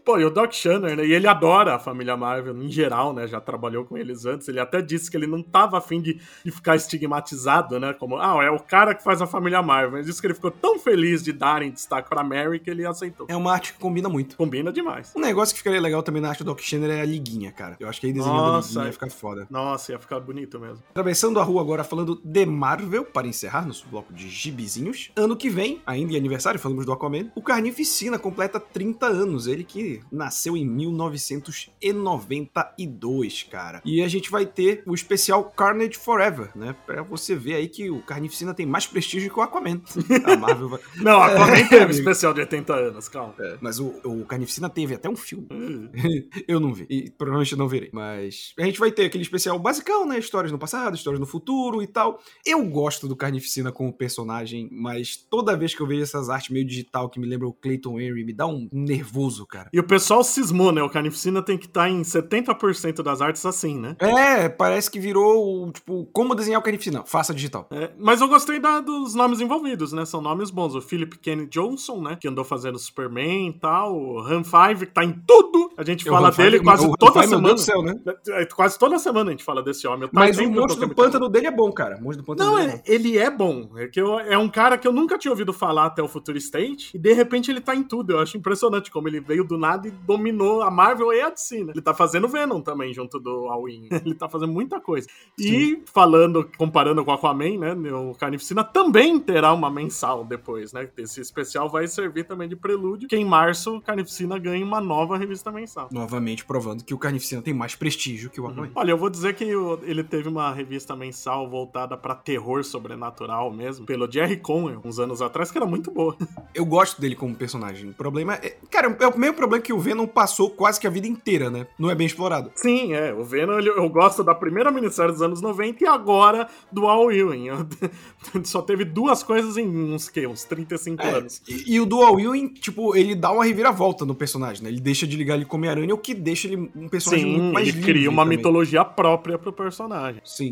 Pô, 0.03 0.19
e 0.19 0.25
o 0.25 0.29
Doc 0.29 0.51
Shanner, 0.51 0.97
né? 0.97 1.05
E 1.05 1.13
ele 1.13 1.27
adora 1.27 1.75
a 1.75 1.79
família 1.79 2.17
Marvel 2.17 2.57
em 2.61 2.69
geral, 2.69 3.13
né? 3.13 3.27
Já 3.27 3.39
trabalhou 3.39 3.85
com 3.85 3.97
eles 3.97 4.25
antes. 4.25 4.47
Ele 4.47 4.59
até 4.59 4.81
disse 4.81 5.09
que 5.09 5.17
ele 5.17 5.27
não 5.27 5.41
tava 5.41 5.77
afim 5.77 6.01
de, 6.01 6.19
de 6.43 6.51
ficar 6.51 6.75
estigmatizado, 6.75 7.79
né? 7.79 7.93
Como, 7.93 8.17
ah, 8.17 8.43
é 8.43 8.49
o 8.49 8.59
cara 8.59 8.93
que 8.93 9.03
faz 9.03 9.21
a 9.21 9.27
família 9.27 9.61
Marvel. 9.61 9.99
Ele 9.99 10.05
disse 10.05 10.19
que 10.19 10.27
ele 10.27 10.33
ficou 10.33 10.51
tão 10.51 10.77
feliz 10.79 11.23
de 11.23 11.31
darem 11.31 11.71
destaque 11.71 12.09
pra 12.09 12.23
Mary 12.23 12.59
que 12.59 12.69
ele 12.69 12.85
aceitou. 12.85 13.27
É 13.29 13.35
uma 13.35 13.53
arte 13.53 13.73
que 13.73 13.79
combina 13.79 14.09
muito. 14.09 14.35
Combina 14.35 14.71
demais. 14.71 15.13
Um 15.15 15.21
negócio 15.21 15.53
que 15.53 15.59
ficaria 15.59 15.81
legal 15.81 16.03
também 16.03 16.21
na 16.21 16.29
arte 16.29 16.43
do 16.43 16.47
Doc 16.47 16.59
Shanner 16.59 16.89
é 16.89 17.01
a 17.01 17.05
liguinha, 17.05 17.51
cara. 17.51 17.75
Eu 17.79 17.87
acho 17.87 17.99
que 17.99 18.07
aí 18.07 18.13
desenhando 18.13 18.37
Nossa, 18.37 18.67
a 18.67 18.69
liguinha 18.69 18.83
é. 18.83 18.87
ia 18.87 18.93
ficar 18.93 19.09
foda. 19.09 19.47
Nossa, 19.49 19.91
ia 19.91 19.99
ficar 19.99 20.19
bonito 20.19 20.59
mesmo. 20.59 20.83
Atravessando 20.91 21.39
a 21.39 21.43
rua 21.43 21.61
agora 21.61 21.83
falando 21.83 22.19
de 22.23 22.45
Marvel, 22.45 23.05
para 23.05 23.27
encerrar 23.27 23.65
nosso 23.65 23.87
bloco 23.87 24.13
de 24.13 24.29
gibizinhos. 24.29 25.11
Ano 25.15 25.35
que 25.35 25.49
vem, 25.49 25.81
ainda 25.85 26.13
em 26.13 26.17
aniversário, 26.17 26.59
falamos 26.59 26.85
do 26.85 26.91
Aquaman, 26.91 27.31
o 27.35 27.41
Carnificina 27.41 28.19
completa 28.19 28.59
30 28.59 29.05
anos. 29.05 29.47
Ele 29.47 29.62
que 29.63 30.01
nasceu 30.11 30.57
em 30.57 30.65
1992, 30.65 33.43
cara. 33.43 33.81
E 33.85 34.01
a 34.01 34.07
gente 34.07 34.29
vai 34.29 34.45
ter 34.45 34.83
o 34.85 34.93
especial 34.93 35.43
Carnage 35.45 35.97
Forever, 35.97 36.51
né? 36.55 36.75
Pra 36.85 37.01
você 37.03 37.35
ver 37.35 37.55
aí 37.55 37.67
que 37.67 37.89
o 37.89 38.01
Carnificina 38.01 38.53
tem 38.53 38.65
mais 38.65 38.85
prestígio 38.87 39.31
que 39.31 39.39
o 39.39 39.41
Aquaman. 39.41 39.81
A 40.25 40.35
Marvel 40.37 40.69
vai... 40.69 40.79
Não, 40.97 41.21
Aquaman 41.21 41.53
É, 41.53 41.63
teve 41.63 41.75
amigo. 41.83 41.99
especial 41.99 42.33
de 42.33 42.41
80 42.41 42.73
anos, 42.73 43.07
calma. 43.09 43.33
É, 43.39 43.57
mas 43.61 43.79
o, 43.79 43.87
o 44.03 44.25
Carnificina 44.25 44.69
teve 44.69 44.95
até 44.95 45.09
um 45.09 45.15
filme. 45.15 45.47
Hum. 45.51 45.89
eu 46.47 46.59
não 46.59 46.73
vi. 46.73 46.85
E 46.89 47.09
provavelmente 47.11 47.55
não 47.55 47.67
verei. 47.67 47.89
Mas 47.93 48.53
a 48.59 48.63
gente 48.63 48.79
vai 48.79 48.91
ter 48.91 49.05
aquele 49.05 49.23
especial 49.23 49.57
basicão, 49.59 50.05
né? 50.05 50.17
Histórias 50.19 50.51
no 50.51 50.59
passado, 50.59 50.95
histórias 50.95 51.19
no 51.19 51.25
futuro 51.25 51.81
e 51.81 51.87
tal. 51.87 52.19
Eu 52.45 52.63
gosto 52.65 53.07
do 53.07 53.15
Carnificina 53.15 53.71
como 53.71 53.91
personagem, 53.93 54.67
mas 54.71 55.15
toda 55.15 55.55
vez 55.57 55.73
que 55.75 55.81
eu 55.81 55.87
vejo 55.87 56.03
essas 56.03 56.29
artes 56.29 56.49
meio 56.49 56.65
digital 56.65 57.09
que 57.09 57.19
me 57.19 57.27
lembram 57.27 57.49
o 57.49 57.53
Clayton 57.53 57.99
Henry, 57.99 58.23
me 58.23 58.33
dá 58.33 58.45
um 58.47 58.67
nervoso, 58.71 59.45
cara. 59.53 59.69
E 59.71 59.79
o 59.79 59.83
pessoal 59.83 60.23
cismou, 60.23 60.71
né? 60.71 60.81
O 60.81 60.89
Carnificina 60.89 61.41
tem 61.41 61.57
que 61.57 61.65
estar 61.67 61.89
em 61.89 62.01
70% 62.01 63.01
das 63.03 63.21
artes 63.21 63.45
assim, 63.45 63.77
né? 63.77 63.95
É, 63.99 64.49
parece 64.49 64.89
que 64.89 64.99
virou, 64.99 65.67
o, 65.67 65.71
tipo, 65.71 66.07
como 66.11 66.33
desenhar 66.35 66.59
o 66.59 66.63
Carnificina. 66.63 67.03
Faça 67.05 67.33
digital. 67.33 67.67
É, 67.71 67.91
mas 67.99 68.21
eu 68.21 68.27
gostei 68.27 68.59
da- 68.59 68.79
dos 68.81 69.13
nomes 69.13 69.39
envolvidos, 69.41 69.93
né? 69.93 70.05
São 70.05 70.21
nomes 70.21 70.49
bons. 70.49 70.75
O 70.75 70.81
Philip 70.81 71.17
Kennedy 71.19 71.49
Johnson, 71.51 72.01
né? 72.01 72.17
Que 72.19 72.27
andou 72.27 72.43
fazendo 72.43 72.79
Superman 72.79 73.49
e 73.49 73.53
tal. 73.53 73.95
O 73.95 74.19
Han 74.19 74.43
Five, 74.43 74.85
que 74.87 74.93
tá 74.93 75.03
em 75.03 75.13
tudo. 75.27 75.71
A 75.77 75.83
gente 75.83 76.03
fala 76.05 76.29
É, 76.29 76.31
O 76.31 76.33
Han 76.33 76.37
dele 76.37 76.51
Five- 76.57 76.63
quase 76.65 76.91
toda 76.97 77.11
Five, 77.21 77.27
meu 77.27 77.29
semana. 77.29 77.47
Deus 77.47 77.61
do 77.61 77.65
céu, 77.65 77.81
né? 77.83 77.93
É, 78.29 78.45
Quase 78.45 78.77
toda 78.79 78.99
semana 78.99 79.29
a 79.29 79.31
gente 79.31 79.43
fala 79.43 79.61
desse 79.63 79.85
homem. 79.87 80.03
Eu 80.03 80.09
Mas 80.11 80.37
o 80.37 80.41
eu 80.43 80.49
monstro 80.51 80.87
do 80.87 80.95
pântano 80.95 81.27
dele 81.29 81.47
é 81.47 81.51
bom, 81.51 81.71
cara. 81.71 81.97
O 81.97 82.03
monstro 82.03 82.23
do 82.23 82.25
pântano 82.25 82.51
Não, 82.51 82.57
dele 82.57 82.71
é 82.71 82.73
é- 82.73 82.77
bom. 82.77 82.83
ele 82.85 83.17
é 83.17 83.29
bom. 83.31 83.69
É, 83.77 83.87
que 83.87 83.99
eu- 84.01 84.19
é 84.19 84.37
um 84.37 84.49
cara 84.49 84.77
que 84.77 84.87
eu 84.87 84.93
nunca 84.93 85.17
tinha 85.17 85.31
ouvido 85.31 85.51
falar 85.53 85.85
até 85.85 86.01
o 86.01 86.07
Future 86.07 86.37
State. 86.37 86.91
E 86.95 86.99
de 86.99 87.13
repente 87.13 87.49
ele 87.51 87.59
tá 87.61 87.75
em 87.75 87.83
tudo. 87.83 88.13
Eu 88.13 88.19
acho 88.19 88.37
impressionante 88.37 88.91
como 88.91 89.07
ele 89.07 89.19
veio 89.19 89.42
do 89.43 89.57
nada 89.57 89.87
e 89.87 89.91
dominou 89.91 90.61
a 90.61 90.71
Marvel 90.71 91.13
e 91.13 91.21
a 91.21 91.29
DC, 91.29 91.63
né? 91.63 91.73
Ele 91.73 91.81
tá 91.81 91.93
fazendo 91.93 92.27
Venom 92.27 92.61
também 92.61 92.93
junto 92.93 93.19
do 93.19 93.47
All-In. 93.47 93.89
ele 94.05 94.15
tá 94.15 94.27
fazendo 94.29 94.51
muita 94.51 94.79
coisa. 94.79 95.07
E 95.37 95.81
falando, 95.85 96.49
comparando 96.57 97.03
com 97.03 97.11
o 97.11 97.13
Aquaman, 97.13 97.57
né? 97.57 97.73
O 97.93 98.13
Carnificina 98.13 98.63
também 98.63 99.19
terá 99.19 99.53
uma 99.53 99.69
mensal 99.69 100.23
depois, 100.23 100.73
né? 100.73 100.89
Esse 100.97 101.21
especial 101.21 101.69
vai 101.69 101.87
servir 101.87 102.25
também 102.25 102.47
de 102.47 102.55
prelúdio. 102.55 103.07
Que 103.07 103.15
em 103.15 103.25
março 103.25 103.77
o 103.77 103.81
Carnificina 103.81 104.37
ganha 104.37 104.65
uma 104.65 104.81
nova 104.81 105.17
revista 105.17 105.51
mensal. 105.51 105.89
Novamente 105.91 106.45
provando 106.45 106.83
que 106.83 106.93
o 106.93 106.97
Carnificina 106.97 107.41
tem 107.41 107.53
mais 107.53 107.75
prestígio 107.75 108.29
que 108.29 108.39
o 108.39 108.47
Aquaman. 108.47 108.71
Olha, 108.75 108.91
eu 108.91 108.97
vou 108.97 109.09
dizer 109.09 109.33
que 109.35 109.45
ele 109.83 110.03
teve 110.03 110.29
uma 110.29 110.51
revista 110.51 110.95
mensal 110.95 111.49
voltada 111.49 111.97
pra 111.97 112.15
terror 112.15 112.63
sobrenatural 112.63 113.51
mesmo, 113.51 113.85
pelo 113.85 114.11
Jerry 114.11 114.37
Conwell, 114.37 114.81
uns 114.83 114.99
anos 114.99 115.21
atrás, 115.21 115.51
que 115.51 115.57
era 115.57 115.65
muito 115.65 115.91
boa. 115.91 116.15
Eu 116.53 116.65
gosto 116.65 116.99
dele 116.99 117.15
como 117.15 117.35
personagem. 117.35 117.89
O 117.89 117.93
problema 117.93 118.35
é. 118.35 118.57
Cara, 118.69 118.95
é 118.99 119.07
o 119.07 119.17
mesmo 119.23 119.35
problema 119.37 119.63
que 119.63 119.71
o 119.73 119.79
Venom 119.79 120.05
passou 120.05 120.49
quase 120.49 120.79
que 120.79 120.85
a 120.87 120.89
vida 120.89 121.07
inteira, 121.07 121.49
né? 121.49 121.65
Não 121.79 121.89
é 121.89 121.95
bem 121.95 122.05
explorado. 122.07 122.51
Sim, 122.55 122.93
é. 122.93 123.13
O 123.13 123.23
Venom, 123.23 123.57
ele- 123.57 123.69
eu 123.69 123.87
gosto 123.89 124.23
da 124.23 124.35
primeira 124.35 124.69
minissérie 124.71 125.11
dos 125.11 125.21
anos 125.21 125.41
90 125.41 125.83
e 125.83 125.87
agora 125.87 126.47
do 126.71 126.87
Al 126.87 127.11
Ewing. 127.11 127.47
Só 128.43 128.61
teve 128.61 128.83
duas 128.85 129.23
coisas 129.23 129.57
em 129.57 129.67
uns, 129.67 130.09
que, 130.09 130.25
uns 130.27 130.43
35 130.43 131.01
É, 131.03 131.09
anos. 131.09 131.41
e, 131.47 131.75
e 131.75 131.79
o 131.79 131.85
Dual 131.85 132.19
Ewing, 132.19 132.47
tipo, 132.49 132.95
ele 132.95 133.15
dá 133.15 133.31
uma 133.31 133.45
reviravolta 133.45 134.05
no 134.05 134.13
personagem, 134.15 134.63
né? 134.63 134.69
Ele 134.69 134.79
deixa 134.81 135.07
de 135.07 135.15
ligar 135.15 135.35
ele 135.35 135.45
com 135.45 135.57
Homem-Aranha, 135.57 135.93
o 135.93 135.97
que 135.97 136.13
deixa 136.13 136.47
ele 136.47 136.69
um 136.75 136.87
personagem 136.89 137.25
Sim, 137.25 137.37
muito 137.39 137.53
mais 137.53 137.67
ele 137.69 137.81
cria 137.81 138.09
uma 138.09 138.23
também. 138.23 138.37
mitologia 138.37 138.83
própria 138.83 139.37
pro 139.37 139.53
personagem. 139.53 140.21
Sim. 140.25 140.51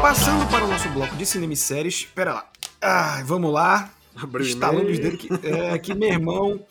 Passando 0.00 0.46
para 0.50 0.64
o 0.64 0.68
nosso 0.68 0.88
bloco 0.90 1.16
de 1.16 1.26
cinema 1.26 1.52
e 1.52 1.56
séries, 1.56 2.04
pera 2.14 2.34
lá. 2.34 2.46
Ah, 2.88 3.20
vamos 3.24 3.52
lá. 3.52 3.90
Abriu 4.14 4.46
Estalando 4.46 4.88
os 4.88 4.98
dedos 5.00 5.18
que, 5.18 5.28
é, 5.44 5.76
que 5.76 5.92
meu 5.92 6.08
irmão. 6.08 6.64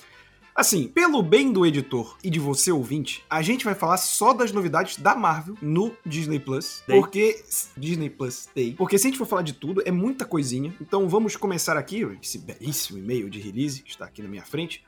Assim, 0.56 0.88
pelo 0.88 1.22
bem 1.22 1.52
do 1.52 1.66
editor 1.66 2.16
e 2.24 2.30
de 2.30 2.40
você 2.40 2.72
ouvinte, 2.72 3.22
a 3.30 3.42
gente 3.42 3.66
vai 3.66 3.76
falar 3.76 3.98
só 3.98 4.32
das 4.32 4.54
novidades 4.54 4.96
da 4.96 5.14
Marvel 5.14 5.58
no 5.62 5.92
Disney 6.06 6.40
Plus, 6.40 6.82
Day. 6.88 6.98
porque 6.98 7.44
Disney 7.76 8.10
Plus 8.10 8.48
Day. 8.56 8.74
Porque 8.78 8.98
se 8.98 9.08
a 9.08 9.10
gente 9.10 9.18
for 9.18 9.28
falar 9.28 9.42
de 9.42 9.52
tudo, 9.52 9.84
é 9.86 9.92
muita 9.92 10.24
coisinha. 10.24 10.74
Então 10.80 11.10
vamos 11.10 11.36
começar 11.36 11.76
aqui 11.76 12.08
esse 12.24 12.38
belíssimo 12.38 12.98
e-mail 12.98 13.30
de 13.30 13.42
release 13.42 13.84
que 13.84 13.90
está 13.90 14.06
aqui 14.06 14.22
na 14.22 14.30
minha 14.30 14.46
frente. 14.46 14.86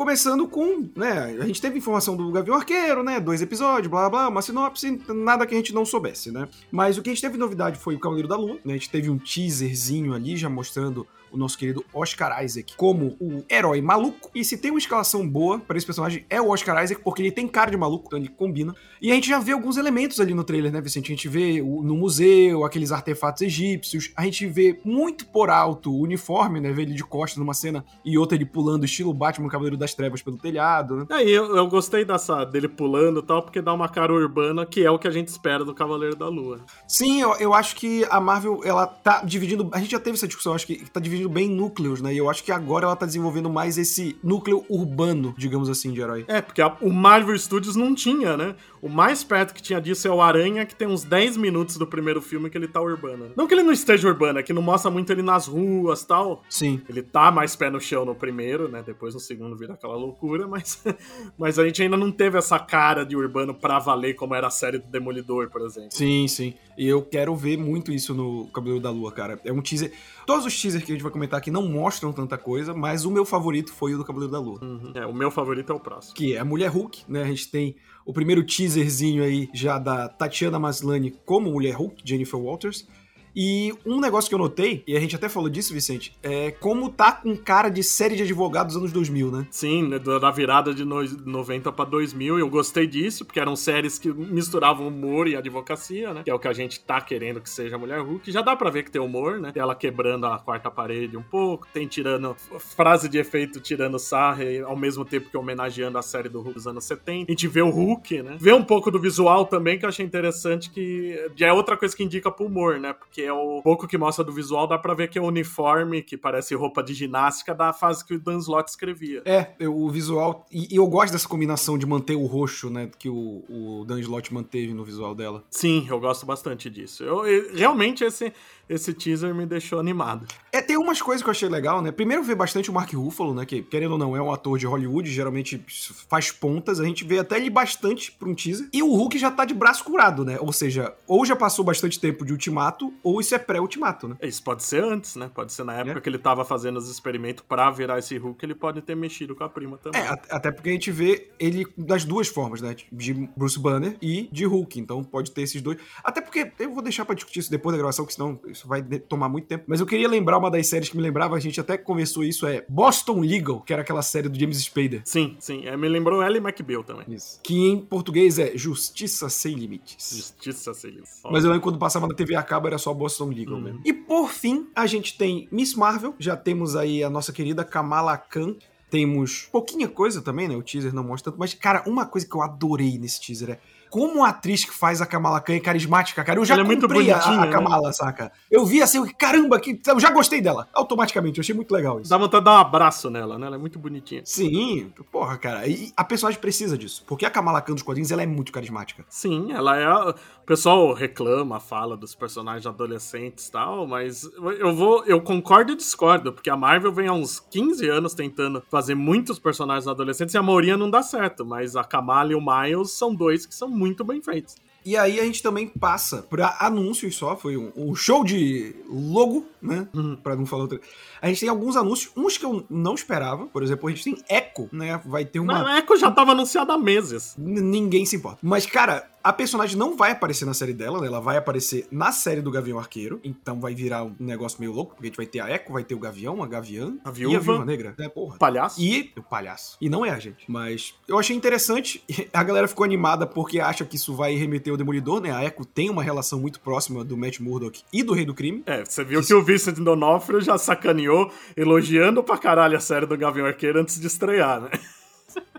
Começando 0.00 0.48
com, 0.48 0.88
né, 0.96 1.36
a 1.42 1.46
gente 1.46 1.60
teve 1.60 1.76
informação 1.76 2.16
do 2.16 2.32
Gavião 2.32 2.56
Arqueiro, 2.56 3.02
né, 3.02 3.20
dois 3.20 3.42
episódios, 3.42 3.88
blá 3.88 4.08
blá, 4.08 4.28
uma 4.30 4.40
sinopse, 4.40 4.98
nada 5.08 5.46
que 5.46 5.54
a 5.54 5.58
gente 5.58 5.74
não 5.74 5.84
soubesse, 5.84 6.32
né. 6.32 6.48
Mas 6.70 6.96
o 6.96 7.02
que 7.02 7.10
a 7.10 7.12
gente 7.12 7.20
teve 7.20 7.36
novidade 7.36 7.78
foi 7.78 7.96
o 7.96 8.00
Cavaleiro 8.00 8.26
da 8.26 8.34
Lua, 8.34 8.58
né, 8.64 8.72
a 8.72 8.76
gente 8.78 8.88
teve 8.88 9.10
um 9.10 9.18
teaserzinho 9.18 10.14
ali 10.14 10.38
já 10.38 10.48
mostrando 10.48 11.06
o 11.32 11.36
nosso 11.36 11.56
querido 11.56 11.84
Oscar 11.92 12.44
Isaac 12.44 12.74
como 12.76 13.16
o 13.20 13.44
herói 13.48 13.80
maluco. 13.80 14.30
E 14.34 14.44
se 14.44 14.56
tem 14.56 14.70
uma 14.70 14.78
escalação 14.78 15.26
boa 15.26 15.58
para 15.58 15.76
esse 15.76 15.86
personagem 15.86 16.24
é 16.28 16.40
o 16.40 16.50
Oscar 16.50 16.82
Isaac, 16.82 17.02
porque 17.02 17.22
ele 17.22 17.30
tem 17.30 17.46
cara 17.46 17.70
de 17.70 17.76
maluco, 17.76 18.06
então 18.06 18.18
ele 18.18 18.28
combina. 18.28 18.74
E 19.00 19.10
a 19.10 19.14
gente 19.14 19.28
já 19.28 19.38
vê 19.38 19.52
alguns 19.52 19.76
elementos 19.76 20.20
ali 20.20 20.34
no 20.34 20.44
trailer, 20.44 20.72
né, 20.72 20.80
Vicente? 20.80 21.06
A 21.06 21.14
gente 21.14 21.28
vê 21.28 21.62
o, 21.62 21.82
no 21.82 21.94
museu 21.94 22.64
aqueles 22.64 22.92
artefatos 22.92 23.42
egípcios, 23.42 24.12
a 24.16 24.24
gente 24.24 24.46
vê 24.46 24.78
muito 24.84 25.26
por 25.26 25.50
alto 25.50 25.92
o 25.92 26.02
uniforme, 26.02 26.60
né? 26.60 26.72
Vê 26.72 26.82
ele 26.82 26.94
de 26.94 27.04
costas 27.04 27.38
numa 27.38 27.54
cena 27.54 27.84
e 28.04 28.18
outra 28.18 28.36
ele 28.36 28.44
pulando, 28.44 28.84
estilo 28.84 29.14
Batman, 29.14 29.48
Cavaleiro 29.48 29.76
das 29.76 29.89
Trevas 29.94 30.22
pelo 30.22 30.36
telhado, 30.36 30.96
né? 30.96 31.06
É, 31.10 31.22
eu, 31.22 31.56
eu 31.56 31.66
gostei 31.66 32.04
dessa 32.04 32.44
dele 32.44 32.68
pulando 32.68 33.20
e 33.20 33.22
tal, 33.22 33.42
porque 33.42 33.60
dá 33.60 33.72
uma 33.72 33.88
cara 33.88 34.12
urbana, 34.12 34.64
que 34.66 34.84
é 34.84 34.90
o 34.90 34.98
que 34.98 35.08
a 35.08 35.10
gente 35.10 35.28
espera 35.28 35.64
do 35.64 35.74
Cavaleiro 35.74 36.16
da 36.16 36.28
Lua. 36.28 36.60
Sim, 36.86 37.20
eu, 37.20 37.34
eu 37.36 37.54
acho 37.54 37.76
que 37.76 38.04
a 38.10 38.20
Marvel, 38.20 38.60
ela 38.64 38.86
tá 38.86 39.22
dividindo. 39.24 39.68
A 39.72 39.78
gente 39.78 39.92
já 39.92 40.00
teve 40.00 40.16
essa 40.16 40.26
discussão, 40.26 40.54
acho 40.54 40.66
que 40.66 40.90
tá 40.90 41.00
dividindo 41.00 41.28
bem 41.28 41.48
núcleos, 41.48 42.00
né? 42.00 42.12
E 42.12 42.18
eu 42.18 42.28
acho 42.28 42.42
que 42.44 42.52
agora 42.52 42.86
ela 42.86 42.96
tá 42.96 43.06
desenvolvendo 43.06 43.50
mais 43.50 43.78
esse 43.78 44.18
núcleo 44.22 44.64
urbano, 44.68 45.34
digamos 45.36 45.68
assim, 45.68 45.92
de 45.92 46.00
herói. 46.00 46.24
É, 46.28 46.40
porque 46.40 46.62
a, 46.62 46.76
o 46.80 46.92
Marvel 46.92 47.38
Studios 47.38 47.76
não 47.76 47.94
tinha, 47.94 48.36
né? 48.36 48.54
O 48.82 48.88
mais 48.88 49.22
perto 49.22 49.52
que 49.54 49.62
tinha 49.62 49.80
disso 49.80 50.08
é 50.08 50.10
o 50.10 50.22
Aranha, 50.22 50.64
que 50.64 50.74
tem 50.74 50.88
uns 50.88 51.04
10 51.04 51.36
minutos 51.36 51.76
do 51.76 51.86
primeiro 51.86 52.22
filme 52.22 52.48
que 52.48 52.56
ele 52.56 52.68
tá 52.68 52.80
urbano. 52.80 53.30
Não 53.36 53.46
que 53.46 53.54
ele 53.54 53.62
não 53.62 53.72
esteja 53.72 54.08
urbano, 54.08 54.38
é 54.38 54.42
que 54.42 54.52
não 54.52 54.62
mostra 54.62 54.90
muito 54.90 55.10
ele 55.12 55.22
nas 55.22 55.46
ruas 55.46 56.04
tal. 56.04 56.42
Sim. 56.48 56.80
Ele 56.88 57.02
tá 57.02 57.30
mais 57.30 57.54
pé 57.54 57.68
no 57.68 57.80
chão 57.80 58.04
no 58.04 58.14
primeiro, 58.14 58.68
né? 58.68 58.82
Depois 58.84 59.14
no 59.14 59.20
segundo 59.20 59.56
vira 59.56 59.74
aquela 59.74 59.96
loucura, 59.96 60.46
mas, 60.46 60.82
mas 61.38 61.58
a 61.58 61.64
gente 61.66 61.82
ainda 61.82 61.96
não 61.96 62.10
teve 62.10 62.38
essa 62.38 62.58
cara 62.58 63.04
de 63.04 63.16
urbano 63.16 63.54
pra 63.54 63.78
valer 63.78 64.14
como 64.14 64.34
era 64.34 64.46
a 64.46 64.50
série 64.50 64.78
do 64.78 64.86
Demolidor, 64.86 65.50
por 65.50 65.62
exemplo. 65.62 65.90
Sim, 65.92 66.26
sim. 66.26 66.54
E 66.80 66.88
eu 66.88 67.02
quero 67.02 67.36
ver 67.36 67.58
muito 67.58 67.92
isso 67.92 68.14
no 68.14 68.46
Cabelo 68.46 68.80
da 68.80 68.90
Lua, 68.90 69.12
cara. 69.12 69.38
É 69.44 69.52
um 69.52 69.60
teaser. 69.60 69.92
Todos 70.24 70.46
os 70.46 70.58
teasers 70.58 70.82
que 70.82 70.90
a 70.90 70.94
gente 70.94 71.02
vai 71.02 71.12
comentar 71.12 71.38
aqui 71.38 71.50
não 71.50 71.68
mostram 71.68 72.10
tanta 72.10 72.38
coisa, 72.38 72.72
mas 72.72 73.04
o 73.04 73.10
meu 73.10 73.26
favorito 73.26 73.70
foi 73.70 73.92
o 73.92 73.98
do 73.98 74.04
Cabelo 74.04 74.26
da 74.28 74.38
Lua. 74.38 74.58
Uhum. 74.62 74.92
É, 74.94 75.04
o 75.04 75.12
meu 75.12 75.30
favorito 75.30 75.70
é 75.70 75.76
o 75.76 75.78
próximo. 75.78 76.14
Que 76.14 76.36
é 76.36 76.38
a 76.38 76.44
Mulher 76.44 76.68
Hulk, 76.68 77.02
né? 77.06 77.22
A 77.22 77.26
gente 77.26 77.50
tem 77.50 77.76
o 78.06 78.14
primeiro 78.14 78.42
teaserzinho 78.42 79.22
aí 79.22 79.50
já 79.52 79.78
da 79.78 80.08
Tatiana 80.08 80.58
Maslany 80.58 81.10
como 81.26 81.50
Mulher 81.50 81.74
Hulk, 81.74 82.00
Jennifer 82.02 82.40
Walters. 82.40 82.88
E 83.34 83.72
um 83.84 84.00
negócio 84.00 84.28
que 84.28 84.34
eu 84.34 84.38
notei, 84.38 84.82
e 84.86 84.96
a 84.96 85.00
gente 85.00 85.14
até 85.14 85.28
falou 85.28 85.48
disso, 85.48 85.72
Vicente, 85.72 86.12
é 86.22 86.50
como 86.50 86.90
tá 86.90 87.12
com 87.12 87.36
cara 87.36 87.68
de 87.68 87.82
série 87.82 88.16
de 88.16 88.22
advogados 88.22 88.74
dos 88.74 88.82
anos 88.82 88.92
2000, 88.92 89.30
né? 89.30 89.46
Sim, 89.50 89.88
né, 89.88 89.98
da 89.98 90.30
virada 90.30 90.74
de 90.74 90.84
90 90.84 91.72
para 91.72 91.84
2000, 91.84 92.38
eu 92.38 92.48
gostei 92.48 92.86
disso, 92.86 93.24
porque 93.24 93.40
eram 93.40 93.54
séries 93.56 93.98
que 93.98 94.12
misturavam 94.12 94.88
humor 94.88 95.28
e 95.28 95.36
advocacia, 95.36 96.12
né? 96.12 96.22
Que 96.24 96.30
é 96.30 96.34
o 96.34 96.38
que 96.38 96.48
a 96.48 96.52
gente 96.52 96.80
tá 96.80 97.00
querendo 97.00 97.40
que 97.40 97.48
seja 97.48 97.78
Mulher 97.78 98.00
Hulk. 98.00 98.30
Já 98.30 98.42
dá 98.42 98.56
pra 98.56 98.70
ver 98.70 98.84
que 98.84 98.90
tem 98.90 99.00
humor, 99.00 99.38
né? 99.38 99.52
Ela 99.54 99.74
quebrando 99.74 100.26
a 100.26 100.38
quarta 100.38 100.70
parede 100.70 101.16
um 101.16 101.22
pouco, 101.22 101.66
tem 101.72 101.86
tirando 101.86 102.34
frase 102.58 103.08
de 103.08 103.18
efeito, 103.18 103.60
tirando 103.60 103.98
sarra, 103.98 104.44
ao 104.66 104.76
mesmo 104.76 105.04
tempo 105.04 105.30
que 105.30 105.36
homenageando 105.36 105.98
a 105.98 106.02
série 106.02 106.28
do 106.28 106.40
Hulk 106.40 106.54
dos 106.54 106.66
anos 106.66 106.84
70. 106.84 107.26
A 107.28 107.32
gente 107.32 107.48
vê 107.48 107.62
o 107.62 107.70
Hulk, 107.70 108.22
né? 108.22 108.36
Vê 108.40 108.52
um 108.52 108.64
pouco 108.64 108.90
do 108.90 108.98
visual 108.98 109.46
também, 109.46 109.78
que 109.78 109.84
eu 109.84 109.88
achei 109.88 110.04
interessante, 110.04 110.70
que 110.70 111.18
é 111.38 111.52
outra 111.52 111.76
coisa 111.76 111.96
que 111.96 112.02
indica 112.02 112.30
pro 112.30 112.46
humor, 112.46 112.78
né? 112.78 112.92
Porque 112.92 113.19
é 113.24 113.32
o 113.32 113.60
pouco 113.62 113.86
que 113.86 113.98
mostra 113.98 114.24
do 114.24 114.32
visual, 114.32 114.66
dá 114.66 114.78
pra 114.78 114.94
ver 114.94 115.08
que 115.08 115.18
é 115.18 115.22
o 115.22 115.26
uniforme, 115.26 116.02
que 116.02 116.16
parece 116.16 116.54
roupa 116.54 116.82
de 116.82 116.94
ginástica, 116.94 117.54
da 117.54 117.72
fase 117.72 118.04
que 118.04 118.14
o 118.14 118.20
Dan 118.20 118.38
Slott 118.38 118.70
escrevia. 118.70 119.22
É, 119.24 119.54
o 119.68 119.88
visual. 119.88 120.46
E, 120.50 120.74
e 120.74 120.76
eu 120.76 120.86
gosto 120.86 121.12
dessa 121.12 121.28
combinação 121.28 121.78
de 121.78 121.86
manter 121.86 122.16
o 122.16 122.26
roxo, 122.26 122.70
né? 122.70 122.90
Que 122.98 123.08
o, 123.08 123.44
o 123.48 123.84
Dan 123.86 124.00
Slott 124.00 124.32
manteve 124.32 124.72
no 124.74 124.84
visual 124.84 125.14
dela. 125.14 125.44
Sim, 125.50 125.86
eu 125.88 125.98
gosto 126.00 126.26
bastante 126.26 126.68
disso. 126.70 127.02
Eu, 127.02 127.26
eu 127.26 127.54
realmente 127.54 128.04
esse 128.04 128.32
esse 128.70 128.94
teaser 128.94 129.34
me 129.34 129.44
deixou 129.44 129.80
animado. 129.80 130.28
É, 130.52 130.62
tem 130.62 130.76
umas 130.76 131.02
coisas 131.02 131.24
que 131.24 131.28
eu 131.28 131.32
achei 131.32 131.48
legal, 131.48 131.82
né? 131.82 131.90
Primeiro, 131.90 132.22
ver 132.22 132.36
bastante 132.36 132.70
o 132.70 132.72
Mark 132.72 132.92
Ruffalo, 132.92 133.34
né? 133.34 133.44
Que, 133.44 133.62
querendo 133.62 133.92
ou 133.92 133.98
não, 133.98 134.16
é 134.16 134.22
um 134.22 134.32
ator 134.32 134.56
de 134.56 134.64
Hollywood, 134.64 135.10
geralmente 135.10 135.60
faz 136.08 136.30
pontas. 136.30 136.78
A 136.78 136.84
gente 136.84 137.04
vê 137.04 137.18
até 137.18 137.36
ele 137.36 137.50
bastante 137.50 138.12
pra 138.12 138.28
um 138.28 138.34
teaser. 138.34 138.68
E 138.72 138.80
o 138.80 138.94
Hulk 138.94 139.18
já 139.18 139.28
tá 139.28 139.44
de 139.44 139.54
braço 139.54 139.82
curado, 139.82 140.24
né? 140.24 140.38
Ou 140.40 140.52
seja, 140.52 140.94
ou 141.08 141.26
já 141.26 141.34
passou 141.34 141.64
bastante 141.64 141.98
tempo 141.98 142.24
de 142.24 142.30
ultimato, 142.30 142.94
ou 143.02 143.09
isso 143.18 143.34
é 143.34 143.38
pré-ultimato, 143.38 144.06
né? 144.06 144.16
Isso 144.20 144.42
pode 144.42 144.62
ser 144.62 144.84
antes, 144.84 145.16
né? 145.16 145.30
Pode 145.34 145.54
ser 145.54 145.64
na 145.64 145.72
época 145.74 145.98
é. 145.98 146.00
que 146.02 146.08
ele 146.08 146.18
tava 146.18 146.44
fazendo 146.44 146.76
os 146.76 146.90
experimentos 146.90 147.42
pra 147.48 147.70
virar 147.70 147.98
esse 147.98 148.18
Hulk, 148.18 148.44
ele 148.44 148.54
pode 148.54 148.82
ter 148.82 148.94
mexido 148.94 149.34
com 149.34 149.42
a 149.42 149.48
prima 149.48 149.78
também. 149.78 150.00
É, 150.00 150.08
até 150.08 150.50
porque 150.50 150.68
a 150.68 150.72
gente 150.72 150.90
vê 150.90 151.30
ele 151.38 151.66
das 151.76 152.04
duas 152.04 152.28
formas, 152.28 152.60
né? 152.60 152.76
De 152.92 153.14
Bruce 153.36 153.58
Banner 153.58 153.96
e 154.02 154.28
de 154.30 154.44
Hulk. 154.44 154.78
Então 154.78 155.02
pode 155.02 155.30
ter 155.30 155.42
esses 155.42 155.62
dois. 155.62 155.78
Até 156.04 156.20
porque 156.20 156.52
eu 156.58 156.72
vou 156.72 156.82
deixar 156.82 157.04
pra 157.04 157.14
discutir 157.14 157.40
isso 157.40 157.50
depois 157.50 157.72
da 157.72 157.78
gravação, 157.78 158.04
que 158.04 158.12
senão 158.12 158.38
isso 158.46 158.68
vai 158.68 158.82
tomar 158.82 159.28
muito 159.28 159.46
tempo. 159.46 159.64
Mas 159.66 159.80
eu 159.80 159.86
queria 159.86 160.08
lembrar 160.08 160.38
uma 160.38 160.50
das 160.50 160.66
séries 160.66 160.88
que 160.88 160.96
me 160.96 161.02
lembrava, 161.02 161.36
a 161.36 161.40
gente 161.40 161.60
até 161.60 161.78
conversou 161.78 162.22
isso, 162.22 162.46
é 162.46 162.64
Boston 162.68 163.20
Legal, 163.20 163.60
que 163.60 163.72
era 163.72 163.82
aquela 163.82 164.02
série 164.02 164.28
do 164.28 164.38
James 164.38 164.58
Spader. 164.58 165.02
Sim, 165.04 165.36
sim. 165.38 165.66
É, 165.66 165.76
me 165.76 165.88
lembrou 165.88 166.22
Ellie 166.22 166.38
McBeal 166.38 166.84
também. 166.84 167.04
Isso. 167.08 167.40
Que 167.42 167.68
em 167.68 167.78
português 167.78 168.38
é 168.38 168.52
Justiça 168.56 169.28
Sem 169.28 169.54
Limites. 169.54 170.12
Justiça 170.16 170.74
Sem 170.74 170.90
Limites. 170.90 171.20
Mas 171.30 171.44
eu 171.44 171.50
lembro 171.50 171.62
quando 171.62 171.78
passava 171.78 172.06
na 172.06 172.14
TV 172.14 172.34
a 172.34 172.42
cabo 172.42 172.66
era 172.66 172.78
só 172.78 172.92
Boston 173.00 173.30
Legal 173.30 173.54
uhum. 173.54 173.60
mesmo. 173.62 173.80
E 173.82 173.92
por 173.94 174.30
fim, 174.30 174.68
a 174.76 174.86
gente 174.86 175.16
tem 175.16 175.48
Miss 175.50 175.74
Marvel, 175.74 176.14
já 176.18 176.36
temos 176.36 176.76
aí 176.76 177.02
a 177.02 177.08
nossa 177.08 177.32
querida 177.32 177.64
Kamala 177.64 178.16
Khan, 178.18 178.56
temos 178.90 179.48
pouquinha 179.52 179.88
coisa 179.88 180.20
também, 180.20 180.48
né? 180.48 180.56
O 180.56 180.62
teaser 180.62 180.92
não 180.92 181.04
mostra 181.04 181.30
tanto, 181.30 181.38
mas, 181.38 181.54
cara, 181.54 181.82
uma 181.86 182.04
coisa 182.04 182.26
que 182.26 182.34
eu 182.34 182.42
adorei 182.42 182.98
nesse 182.98 183.20
teaser 183.20 183.50
é 183.50 183.58
como 183.90 184.24
a 184.24 184.28
atriz 184.28 184.64
que 184.64 184.72
faz 184.72 185.02
a 185.02 185.06
Kamala 185.06 185.40
Khan 185.40 185.54
é 185.54 185.60
carismática, 185.60 186.22
cara. 186.22 186.38
Eu 186.38 186.44
já 186.44 186.54
Ela 186.54 186.64
comprei 186.64 187.10
é 187.10 187.12
a, 187.12 187.22
a, 187.22 187.46
né? 187.46 187.52
Kamala, 187.52 187.88
né? 187.88 187.92
saca? 187.92 188.32
Eu 188.48 188.64
vi 188.64 188.80
assim, 188.80 189.04
caramba, 189.14 189.58
que, 189.58 189.80
eu 189.84 189.98
já 189.98 190.10
gostei 190.10 190.40
dela. 190.40 190.68
Automaticamente, 190.72 191.38
eu 191.38 191.42
achei 191.42 191.54
muito 191.54 191.72
legal 191.74 192.00
isso. 192.00 192.08
Dá 192.08 192.16
vontade 192.16 192.40
de 192.40 192.44
dar 192.44 192.56
um 192.56 192.60
abraço 192.60 193.10
nela, 193.10 193.36
né? 193.36 193.48
Ela 193.48 193.56
é 193.56 193.58
muito 193.58 193.78
bonitinha. 193.78 194.22
Sim, 194.24 194.92
porra, 195.10 195.36
cara. 195.36 195.66
E 195.66 195.92
a 195.96 196.04
personagem 196.04 196.40
precisa 196.40 196.78
disso. 196.78 197.04
Porque 197.06 197.26
a 197.26 197.30
Kamala 197.30 197.60
Khan 197.60 197.74
dos 197.74 197.82
quadrinhos, 197.82 198.12
ela 198.12 198.22
é 198.22 198.26
muito 198.26 198.52
carismática. 198.52 199.04
Sim, 199.08 199.52
ela 199.52 199.76
é... 199.76 199.84
A... 199.84 200.10
O 200.10 200.46
pessoal 200.50 200.92
reclama, 200.92 201.60
fala 201.60 201.96
dos 201.96 202.14
personagens 202.14 202.66
adolescentes 202.66 203.48
e 203.48 203.52
tal, 203.52 203.86
mas 203.86 204.28
eu 204.58 204.74
vou... 204.74 205.04
Eu 205.04 205.20
concordo 205.20 205.72
e 205.72 205.76
discordo, 205.76 206.32
porque 206.32 206.50
a 206.50 206.56
Marvel 206.56 206.92
vem 206.92 207.08
há 207.08 207.12
uns 207.12 207.40
15 207.40 207.88
anos 207.88 208.14
tentando 208.14 208.62
fazer 208.68 208.79
muitos 208.88 209.38
personagens 209.38 209.86
adolescentes 209.86 210.34
e 210.34 210.38
a 210.38 210.42
maioria 210.42 210.76
não 210.76 210.90
dá 210.90 211.02
certo, 211.02 211.44
mas 211.44 211.76
a 211.76 211.84
Kamala 211.84 212.32
e 212.32 212.34
o 212.34 212.40
Miles 212.40 212.92
são 212.92 213.14
dois 213.14 213.46
que 213.46 213.54
são 213.54 213.68
muito 213.68 214.04
bem 214.04 214.22
feitos. 214.22 214.56
E 214.84 214.96
aí 214.96 215.20
a 215.20 215.24
gente 215.24 215.42
também 215.42 215.68
passa 215.68 216.22
para 216.22 216.56
anúncios 216.58 217.14
só, 217.14 217.36
foi 217.36 217.56
um, 217.56 217.70
um, 217.76 217.94
show 217.94 218.24
de 218.24 218.74
logo, 218.88 219.46
né? 219.60 219.86
Uhum. 219.92 220.16
Para 220.16 220.34
não 220.36 220.46
falar 220.46 220.62
outra. 220.62 220.80
A 221.20 221.28
gente 221.28 221.40
tem 221.40 221.48
alguns 221.50 221.76
anúncios, 221.76 222.10
uns 222.16 222.38
que 222.38 222.46
eu 222.46 222.64
não 222.70 222.94
esperava. 222.94 223.46
Por 223.46 223.62
exemplo, 223.62 223.88
a 223.88 223.92
gente 223.92 224.04
tem 224.04 224.16
Echo, 224.28 224.68
né? 224.72 224.98
Vai 225.04 225.26
ter 225.26 225.38
uma. 225.38 225.62
Não, 225.62 225.76
Echo 225.76 225.96
já 225.96 226.10
tava 226.10 226.32
anunciado 226.32 226.72
há 226.72 226.78
meses. 226.78 227.36
N 227.38 227.60
ninguém 227.60 228.06
se 228.06 228.16
importa. 228.16 228.38
Mas, 228.42 228.64
cara, 228.64 229.06
a 229.22 229.32
personagem 229.32 229.76
não 229.76 229.96
vai 229.96 230.12
aparecer 230.12 230.44
na 230.44 230.54
série 230.54 230.72
dela, 230.72 231.00
né? 231.00 231.06
Ela 231.06 231.20
vai 231.20 231.36
aparecer 231.36 231.86
na 231.90 232.12
série 232.12 232.40
do 232.40 232.50
Gavião 232.50 232.78
Arqueiro. 232.78 233.20
Então 233.22 233.60
vai 233.60 233.74
virar 233.74 234.04
um 234.04 234.14
negócio 234.18 234.58
meio 234.60 234.72
louco, 234.72 234.94
porque 234.94 235.06
a 235.06 235.10
gente 235.10 235.16
vai 235.16 235.26
ter 235.26 235.40
a 235.40 235.50
Echo, 235.50 235.72
vai 235.72 235.84
ter 235.84 235.94
o 235.94 235.98
Gavião, 235.98 236.42
a 236.42 236.46
Gaviã 236.46 236.94
a 237.04 237.10
Viúva, 237.10 237.34
e 237.34 237.36
a 237.36 237.40
Viúva 237.40 237.64
Negra. 237.64 237.94
É, 237.98 238.08
porra. 238.08 238.38
Palhaço. 238.38 238.80
E 238.80 239.12
o 239.16 239.22
palhaço. 239.22 239.76
E 239.80 239.88
não 239.88 240.04
é 240.04 240.10
a 240.10 240.18
gente. 240.18 240.44
Mas 240.48 240.94
eu 241.06 241.18
achei 241.18 241.36
interessante. 241.36 242.02
A 242.32 242.42
galera 242.42 242.68
ficou 242.68 242.84
animada 242.84 243.26
porque 243.26 243.58
acha 243.60 243.84
que 243.84 243.96
isso 243.96 244.14
vai 244.14 244.34
remeter 244.34 244.72
ao 244.72 244.76
Demolidor, 244.76 245.20
né? 245.20 245.32
A 245.32 245.44
Echo 245.44 245.64
tem 245.64 245.90
uma 245.90 246.02
relação 246.02 246.38
muito 246.40 246.60
próxima 246.60 247.04
do 247.04 247.16
Matt 247.16 247.40
Murdock 247.40 247.82
e 247.92 248.02
do 248.02 248.12
Rei 248.12 248.24
do 248.24 248.34
Crime. 248.34 248.62
É, 248.66 248.84
você 248.84 249.04
viu 249.04 249.20
que, 249.20 249.26
que 249.26 249.34
o 249.34 249.42
Vincent 249.42 249.76
D'Onofrio 249.78 250.40
já 250.40 250.56
sacaneou, 250.56 251.30
elogiando 251.56 252.22
pra 252.22 252.38
caralho 252.38 252.76
a 252.76 252.80
série 252.80 253.06
do 253.06 253.16
Gavião 253.16 253.46
Arqueiro 253.46 253.80
antes 253.80 254.00
de 254.00 254.06
estrear, 254.06 254.60
né? 254.60 254.70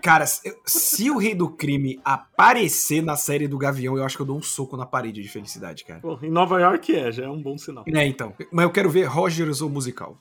Cara, 0.02 0.26
se 0.26 1.10
o 1.10 1.16
Rei 1.16 1.34
do 1.34 1.48
Crime 1.48 2.00
aparecer 2.04 3.02
na 3.02 3.14
série 3.14 3.46
do 3.46 3.56
Gavião, 3.56 3.96
eu 3.96 4.04
acho 4.04 4.16
que 4.16 4.22
eu 4.22 4.26
dou 4.26 4.36
um 4.36 4.42
soco 4.42 4.76
na 4.76 4.84
parede 4.84 5.22
de 5.22 5.28
felicidade, 5.28 5.84
cara. 5.84 6.00
Pô, 6.00 6.18
em 6.20 6.30
Nova 6.30 6.60
York 6.60 6.94
é, 6.94 7.12
já 7.12 7.24
é 7.24 7.28
um 7.28 7.40
bom 7.40 7.56
sinal. 7.56 7.84
É, 7.86 8.04
então. 8.04 8.34
Mas 8.50 8.64
eu 8.64 8.70
quero 8.70 8.90
ver 8.90 9.04
Rogers 9.04 9.62
ou 9.62 9.70
musical. 9.70 10.16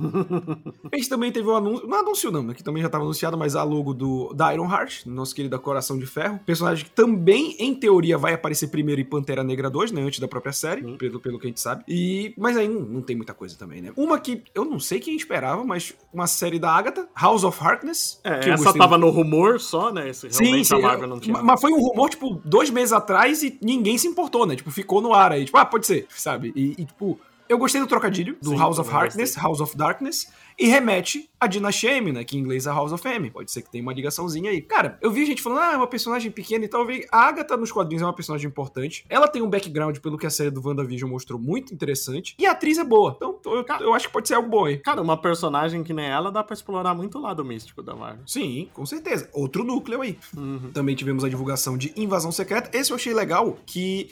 a 0.91 0.95
gente 0.95 1.09
também 1.09 1.31
teve 1.31 1.47
um 1.49 1.55
anúncio. 1.55 1.87
Não 1.87 1.99
anúncio, 1.99 2.31
não, 2.31 2.43
né? 2.43 2.53
Que 2.53 2.63
também 2.63 2.81
já 2.81 2.87
estava 2.87 3.03
anunciado, 3.03 3.35
mas 3.35 3.55
a 3.55 3.63
logo 3.63 3.93
do 3.93 4.33
da 4.33 4.53
Iron 4.53 4.69
Heart, 4.69 5.07
nosso 5.07 5.33
querido 5.33 5.59
Coração 5.59 5.97
de 5.97 6.05
Ferro. 6.05 6.39
Personagem 6.45 6.85
que 6.85 6.91
também, 6.91 7.55
em 7.59 7.73
teoria, 7.73 8.17
vai 8.17 8.33
aparecer 8.33 8.67
primeiro 8.67 9.01
em 9.01 9.05
Pantera 9.05 9.43
Negra 9.43 9.69
2, 9.69 9.91
né? 9.91 10.01
Antes 10.01 10.19
da 10.19 10.27
própria 10.27 10.53
série, 10.53 10.85
hum. 10.85 10.97
pelo, 10.97 11.19
pelo 11.19 11.39
que 11.39 11.47
a 11.47 11.49
gente 11.49 11.59
sabe. 11.59 11.83
E. 11.87 12.35
Mas 12.37 12.55
aí 12.55 12.67
não, 12.67 12.81
não 12.81 13.01
tem 13.01 13.15
muita 13.15 13.33
coisa 13.33 13.57
também, 13.57 13.81
né? 13.81 13.91
Uma 13.97 14.19
que 14.19 14.43
eu 14.53 14.63
não 14.63 14.79
sei 14.79 14.99
quem 14.99 15.15
esperava, 15.15 15.63
mas 15.63 15.95
uma 16.13 16.27
série 16.27 16.59
da 16.59 16.71
Agatha, 16.71 17.07
House 17.19 17.43
of 17.43 17.57
Harkness. 17.59 18.19
É, 18.23 18.49
essa 18.49 18.73
tava 18.73 18.97
no 18.97 19.09
rumor 19.09 19.40
só, 19.59 19.91
né? 19.91 20.09
Esse 20.09 20.31
sim, 20.31 20.63
sim. 20.63 20.81
não 21.07 21.19
tinha. 21.19 21.41
Mas 21.41 21.59
foi 21.59 21.71
um 21.71 21.79
rumor, 21.79 22.09
tipo, 22.09 22.41
dois 22.43 22.69
meses 22.69 22.93
atrás 22.93 23.43
e 23.43 23.57
ninguém 23.61 23.97
se 23.97 24.07
importou, 24.07 24.45
né? 24.45 24.55
Tipo, 24.55 24.71
ficou 24.71 25.01
no 25.01 25.13
ar 25.13 25.31
aí. 25.31 25.45
Tipo, 25.45 25.57
ah, 25.57 25.65
pode 25.65 25.85
ser, 25.85 26.07
sabe? 26.09 26.51
E, 26.55 26.75
e 26.77 26.85
tipo, 26.85 27.19
Eu 27.51 27.57
gostei 27.57 27.81
do 27.81 27.87
trocadilho, 27.87 28.37
do 28.41 28.51
Sim, 28.51 28.57
House 28.57 28.79
of 28.79 28.89
também 28.89 29.03
Harkness, 29.03 29.35
House 29.35 29.59
of 29.59 29.75
Darkness, 29.75 30.31
e 30.57 30.67
remete 30.67 31.29
a 31.37 31.47
Dinastia 31.47 31.97
M, 31.97 32.13
né? 32.13 32.23
Que 32.23 32.37
em 32.37 32.39
inglês 32.39 32.65
é 32.65 32.69
House 32.69 32.93
of 32.93 33.05
M. 33.05 33.29
Pode 33.29 33.51
ser 33.51 33.61
que 33.61 33.69
tenha 33.69 33.81
uma 33.81 33.91
ligaçãozinha 33.91 34.49
aí. 34.49 34.61
Cara, 34.61 34.97
eu 35.01 35.11
vi 35.11 35.25
gente 35.25 35.41
falando, 35.41 35.59
ah, 35.59 35.73
é 35.73 35.75
uma 35.75 35.87
personagem 35.87 36.31
pequena 36.31 36.63
e 36.63 36.69
tal. 36.69 36.87
A 37.11 37.27
Agatha 37.27 37.57
nos 37.57 37.69
quadrinhos 37.69 38.03
é 38.03 38.05
uma 38.05 38.13
personagem 38.13 38.47
importante. 38.47 39.03
Ela 39.09 39.27
tem 39.27 39.41
um 39.41 39.49
background, 39.49 39.97
pelo 39.97 40.17
que 40.17 40.25
a 40.25 40.29
série 40.29 40.49
do 40.49 40.65
WandaVision 40.65 41.11
mostrou, 41.11 41.37
muito 41.37 41.73
interessante. 41.73 42.37
E 42.39 42.45
a 42.45 42.51
atriz 42.51 42.77
é 42.77 42.85
boa. 42.85 43.17
Então, 43.17 43.37
eu, 43.43 43.65
eu 43.81 43.93
acho 43.93 44.07
que 44.07 44.13
pode 44.13 44.29
ser 44.29 44.35
algo 44.35 44.47
bom 44.47 44.63
aí. 44.63 44.77
Cara, 44.77 45.01
uma 45.01 45.17
personagem 45.17 45.83
que 45.83 45.91
nem 45.91 46.05
ela 46.05 46.31
dá 46.31 46.41
pra 46.45 46.53
explorar 46.53 46.95
muito 46.95 47.17
o 47.17 47.21
lado 47.21 47.43
místico 47.43 47.83
da 47.83 47.93
Marvel. 47.93 48.23
Sim, 48.25 48.69
com 48.73 48.85
certeza. 48.85 49.29
Outro 49.33 49.65
núcleo 49.65 49.99
aí. 49.99 50.17
Uhum. 50.37 50.71
Também 50.73 50.95
tivemos 50.95 51.25
a 51.25 51.27
divulgação 51.27 51.77
de 51.77 51.91
Invasão 51.97 52.31
Secreta. 52.31 52.69
Esse 52.77 52.91
eu 52.91 52.95
achei 52.95 53.13
legal, 53.13 53.57
que 53.65 54.09